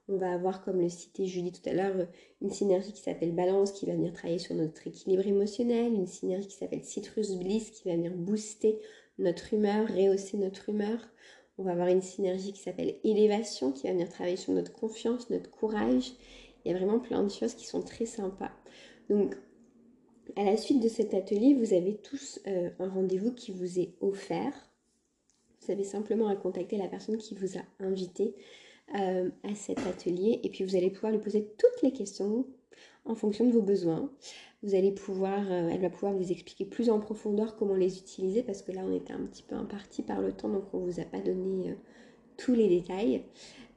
on 0.08 0.16
va 0.16 0.32
avoir, 0.32 0.62
comme 0.64 0.80
le 0.80 0.88
citait 0.88 1.26
Julie 1.26 1.52
tout 1.52 1.66
à 1.68 1.72
l'heure, 1.72 2.06
une 2.40 2.50
synergie 2.50 2.92
qui 2.92 3.00
s'appelle 3.00 3.32
balance, 3.32 3.72
qui 3.72 3.86
va 3.86 3.94
venir 3.94 4.12
travailler 4.12 4.38
sur 4.38 4.54
notre 4.54 4.86
équilibre 4.86 5.26
émotionnel, 5.26 5.94
une 5.94 6.06
synergie 6.06 6.48
qui 6.48 6.56
s'appelle 6.56 6.84
citrus 6.84 7.36
bliss, 7.36 7.70
qui 7.70 7.88
va 7.88 7.94
venir 7.94 8.12
booster 8.14 8.78
notre 9.18 9.54
humeur, 9.54 9.88
rehausser 9.88 10.36
notre 10.36 10.68
humeur. 10.68 10.98
On 11.58 11.62
va 11.62 11.72
avoir 11.72 11.88
une 11.88 12.02
synergie 12.02 12.52
qui 12.52 12.60
s'appelle 12.60 12.96
élévation, 13.04 13.72
qui 13.72 13.86
va 13.86 13.92
venir 13.92 14.08
travailler 14.08 14.36
sur 14.36 14.52
notre 14.52 14.72
confiance, 14.72 15.30
notre 15.30 15.50
courage. 15.50 16.12
Il 16.64 16.72
y 16.72 16.74
a 16.74 16.78
vraiment 16.78 16.98
plein 16.98 17.22
de 17.22 17.30
choses 17.30 17.54
qui 17.54 17.66
sont 17.66 17.82
très 17.82 18.06
sympas. 18.06 18.52
Donc, 19.08 19.36
à 20.36 20.44
la 20.44 20.56
suite 20.56 20.82
de 20.82 20.88
cet 20.88 21.14
atelier, 21.14 21.54
vous 21.54 21.74
avez 21.74 21.96
tous 21.96 22.40
euh, 22.46 22.70
un 22.78 22.88
rendez-vous 22.88 23.32
qui 23.32 23.52
vous 23.52 23.78
est 23.78 23.94
offert. 24.00 24.52
Vous 25.60 25.70
avez 25.70 25.84
simplement 25.84 26.28
à 26.28 26.36
contacter 26.36 26.76
la 26.76 26.88
personne 26.88 27.18
qui 27.18 27.34
vous 27.34 27.58
a 27.58 27.62
invité 27.80 28.34
euh, 28.94 29.30
à 29.44 29.54
cet 29.54 29.78
atelier 29.86 30.40
et 30.42 30.48
puis 30.50 30.64
vous 30.64 30.76
allez 30.76 30.90
pouvoir 30.90 31.12
lui 31.12 31.20
poser 31.20 31.46
toutes 31.56 31.82
les 31.82 31.92
questions 31.92 32.46
en 33.04 33.14
fonction 33.14 33.46
de 33.46 33.52
vos 33.52 33.62
besoins. 33.62 34.10
Vous 34.62 34.74
allez 34.74 34.92
pouvoir, 34.92 35.40
euh, 35.50 35.68
elle 35.72 35.80
va 35.80 35.90
pouvoir 35.90 36.12
vous 36.12 36.32
expliquer 36.32 36.64
plus 36.64 36.90
en 36.90 37.00
profondeur 37.00 37.56
comment 37.56 37.74
les 37.74 37.98
utiliser 37.98 38.42
parce 38.42 38.62
que 38.62 38.72
là 38.72 38.82
on 38.84 38.92
était 38.92 39.12
un 39.12 39.24
petit 39.26 39.42
peu 39.42 39.54
imparti 39.54 40.02
par 40.02 40.20
le 40.20 40.32
temps 40.32 40.48
donc 40.48 40.64
on 40.72 40.80
ne 40.80 40.90
vous 40.90 41.00
a 41.00 41.04
pas 41.04 41.20
donné 41.20 41.74
tous 42.36 42.54
les 42.54 42.68
détails. 42.68 43.22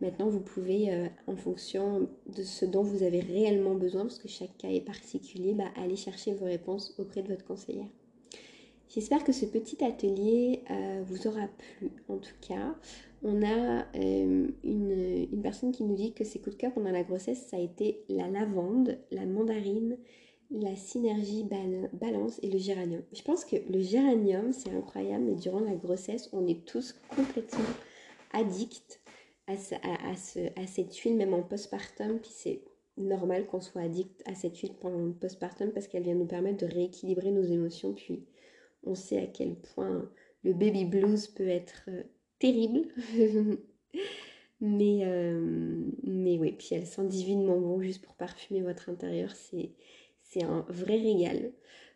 Maintenant 0.01 0.27
vous 0.27 0.41
pouvez 0.41 1.09
en 1.25 1.37
fonction 1.37 2.09
de 2.35 2.43
ce 2.43 2.65
dont 2.65 2.83
vous 2.83 3.03
avez 3.03 3.21
réellement 3.21 3.75
besoin 3.75 4.01
parce 4.01 4.19
que 4.19 4.27
chaque 4.27 4.57
cas 4.57 4.67
est 4.67 4.81
particulier, 4.81 5.53
bah, 5.53 5.69
aller 5.77 5.95
chercher 5.95 6.33
vos 6.33 6.45
réponses 6.45 6.93
auprès 6.97 7.23
de 7.23 7.29
votre 7.29 7.45
conseillère. 7.45 7.87
J'espère 8.89 9.23
que 9.23 9.31
ce 9.31 9.45
petit 9.45 9.81
atelier 9.83 10.63
vous 11.05 11.27
aura 11.27 11.47
plu 11.47 11.91
en 12.09 12.17
tout 12.17 12.35
cas 12.41 12.75
on 13.25 13.41
a 13.41 13.85
euh, 13.95 14.47
une, 14.63 15.41
personne 15.41 15.71
qui 15.71 15.83
nous 15.83 15.95
dit 15.95 16.13
que 16.13 16.23
ses 16.23 16.39
coups 16.39 16.55
de 16.55 16.61
cœur 16.61 16.73
pendant 16.73 16.91
la 16.91 17.03
grossesse, 17.03 17.47
ça 17.47 17.57
a 17.57 17.59
été 17.59 18.03
la 18.07 18.27
lavande, 18.27 18.99
la 19.11 19.25
mandarine, 19.25 19.97
la 20.51 20.75
synergie 20.75 21.43
balance 21.93 22.39
et 22.43 22.51
le 22.51 22.59
géranium. 22.59 23.01
Je 23.13 23.23
pense 23.23 23.43
que 23.43 23.55
le 23.67 23.79
géranium, 23.81 24.53
c'est 24.53 24.69
incroyable, 24.69 25.23
mais 25.25 25.35
durant 25.35 25.59
la 25.59 25.73
grossesse, 25.73 26.29
on 26.33 26.45
est 26.45 26.65
tous 26.65 26.93
complètement 27.15 27.65
addicts 28.35 29.01
à, 29.47 29.55
cette 29.55 30.95
huile, 30.97 31.15
même 31.15 31.33
en 31.33 31.43
postpartum. 31.43 32.19
Puis 32.19 32.31
c'est 32.31 32.61
normal 32.97 33.45
qu'on 33.47 33.61
soit 33.61 33.81
addict 33.81 34.21
à 34.25 34.35
cette 34.35 34.57
huile 34.57 34.73
pendant 34.79 35.05
le 35.05 35.13
postpartum 35.13 35.71
parce 35.71 35.87
qu'elle 35.87 36.03
vient 36.03 36.15
nous 36.15 36.25
permettre 36.25 36.65
de 36.65 36.71
rééquilibrer 36.71 37.31
nos 37.31 37.43
émotions. 37.43 37.93
Puis 37.93 38.25
on 38.83 38.95
sait 38.95 39.19
à 39.19 39.27
quel 39.27 39.55
point 39.55 40.09
le 40.43 40.53
baby 40.53 40.85
blues 40.85 41.27
peut 41.27 41.47
être 41.47 41.83
euh, 41.89 42.03
terrible. 42.39 42.87
mais, 44.61 45.01
euh, 45.03 45.91
mais 46.03 46.37
oui, 46.37 46.53
puis 46.53 46.69
elle 46.71 46.85
sent 46.85 47.05
divinement 47.05 47.59
bon 47.59 47.81
juste 47.81 48.03
pour 48.03 48.15
parfumer 48.15 48.61
votre 48.61 48.89
intérieur. 48.89 49.35
C'est, 49.35 49.71
c'est 50.21 50.43
un 50.43 50.65
vrai 50.69 50.97
régal. 50.97 51.51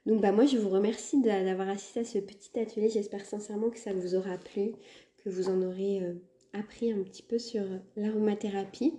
Donc 0.05 0.21
bah 0.21 0.31
moi 0.31 0.45
je 0.45 0.57
vous 0.57 0.69
remercie 0.69 1.21
d'avoir 1.21 1.69
assisté 1.69 1.99
à 1.99 2.03
ce 2.03 2.19
petit 2.19 2.57
atelier. 2.59 2.89
J'espère 2.89 3.25
sincèrement 3.25 3.69
que 3.69 3.77
ça 3.77 3.93
vous 3.93 4.15
aura 4.15 4.37
plu, 4.37 4.73
que 5.17 5.29
vous 5.29 5.49
en 5.49 5.61
aurez 5.61 6.01
euh, 6.01 6.13
appris 6.53 6.91
un 6.91 7.03
petit 7.03 7.23
peu 7.23 7.39
sur 7.39 7.63
l'aromathérapie. 7.95 8.93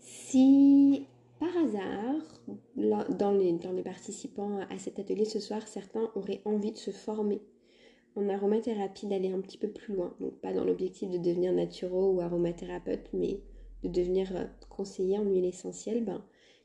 Si 0.00 1.06
par 1.38 1.56
hasard, 1.56 2.40
dans 2.76 3.32
les, 3.32 3.82
participants 3.82 4.58
à 4.70 4.78
cet 4.78 4.98
atelier 4.98 5.24
ce 5.24 5.38
soir, 5.38 5.66
certains 5.66 6.10
auraient 6.16 6.42
envie 6.44 6.72
de 6.72 6.76
se 6.76 6.90
former 6.90 7.40
en 8.16 8.28
aromathérapie 8.28 9.06
d'aller 9.06 9.30
un 9.30 9.40
petit 9.40 9.58
peu 9.58 9.68
plus 9.68 9.94
loin. 9.94 10.16
Donc 10.18 10.40
pas 10.40 10.52
dans 10.52 10.64
l'objectif 10.64 11.08
de 11.10 11.18
devenir 11.18 11.52
naturo 11.52 12.12
ou 12.12 12.20
aromathérapeute, 12.20 13.08
mais 13.12 13.40
de 13.84 13.88
devenir 13.88 14.34
euh, 14.34 14.44
conseiller 14.68 15.18
en 15.18 15.24
huile 15.24 15.44
essentielle, 15.44 16.04
ben, 16.04 16.24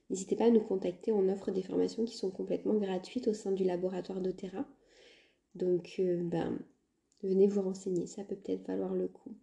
n'hésitez 0.09 0.35
pas 0.35 0.45
à 0.45 0.49
nous 0.49 0.63
contacter. 0.63 1.11
On 1.11 1.29
offre 1.29 1.51
des 1.51 1.61
formations 1.61 2.05
qui 2.05 2.17
sont 2.17 2.31
complètement 2.31 2.73
gratuites 2.73 3.27
au 3.27 3.33
sein 3.33 3.51
du 3.51 3.63
laboratoire 3.63 4.21
d'Otera. 4.21 4.65
Donc 5.53 5.97
euh, 5.99 6.23
ben, 6.23 6.57
venez 7.21 7.47
vous 7.47 7.61
renseigner, 7.61 8.07
ça 8.07 8.23
peut 8.23 8.35
peut-être 8.35 8.65
valoir 8.65 8.95
le 8.95 9.07
coup. 9.07 9.35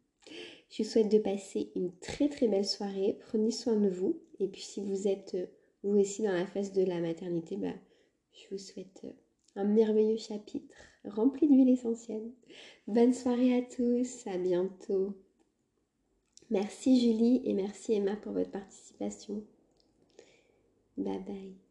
Je 0.70 0.82
vous 0.82 0.88
souhaite 0.88 1.10
de 1.10 1.18
passer 1.18 1.70
une 1.74 1.92
très 1.98 2.28
très 2.28 2.48
belle 2.48 2.66
soirée. 2.66 3.18
Prenez 3.28 3.50
soin 3.50 3.76
de 3.76 3.88
vous. 3.88 4.20
Et 4.38 4.48
puis 4.48 4.62
si 4.62 4.80
vous 4.80 5.08
êtes 5.08 5.34
euh, 5.34 5.46
vous 5.82 5.98
aussi 5.98 6.22
dans 6.22 6.32
la 6.32 6.46
phase 6.46 6.72
de 6.72 6.84
la 6.84 7.00
maternité, 7.00 7.56
ben, 7.56 7.78
je 8.32 8.48
vous 8.50 8.58
souhaite 8.58 9.06
un 9.56 9.64
merveilleux 9.64 10.16
chapitre 10.16 10.76
rempli 11.04 11.48
d'huile 11.48 11.70
essentielle. 11.70 12.30
Bonne 12.86 13.12
soirée 13.12 13.56
à 13.56 13.62
tous, 13.62 14.26
à 14.26 14.38
bientôt. 14.38 15.14
Merci 16.50 17.00
Julie 17.00 17.42
et 17.44 17.54
merci 17.54 17.94
Emma 17.94 18.16
pour 18.16 18.32
votre 18.32 18.50
participation. 18.50 19.42
Bye 20.96 21.20
bye. 21.20 21.69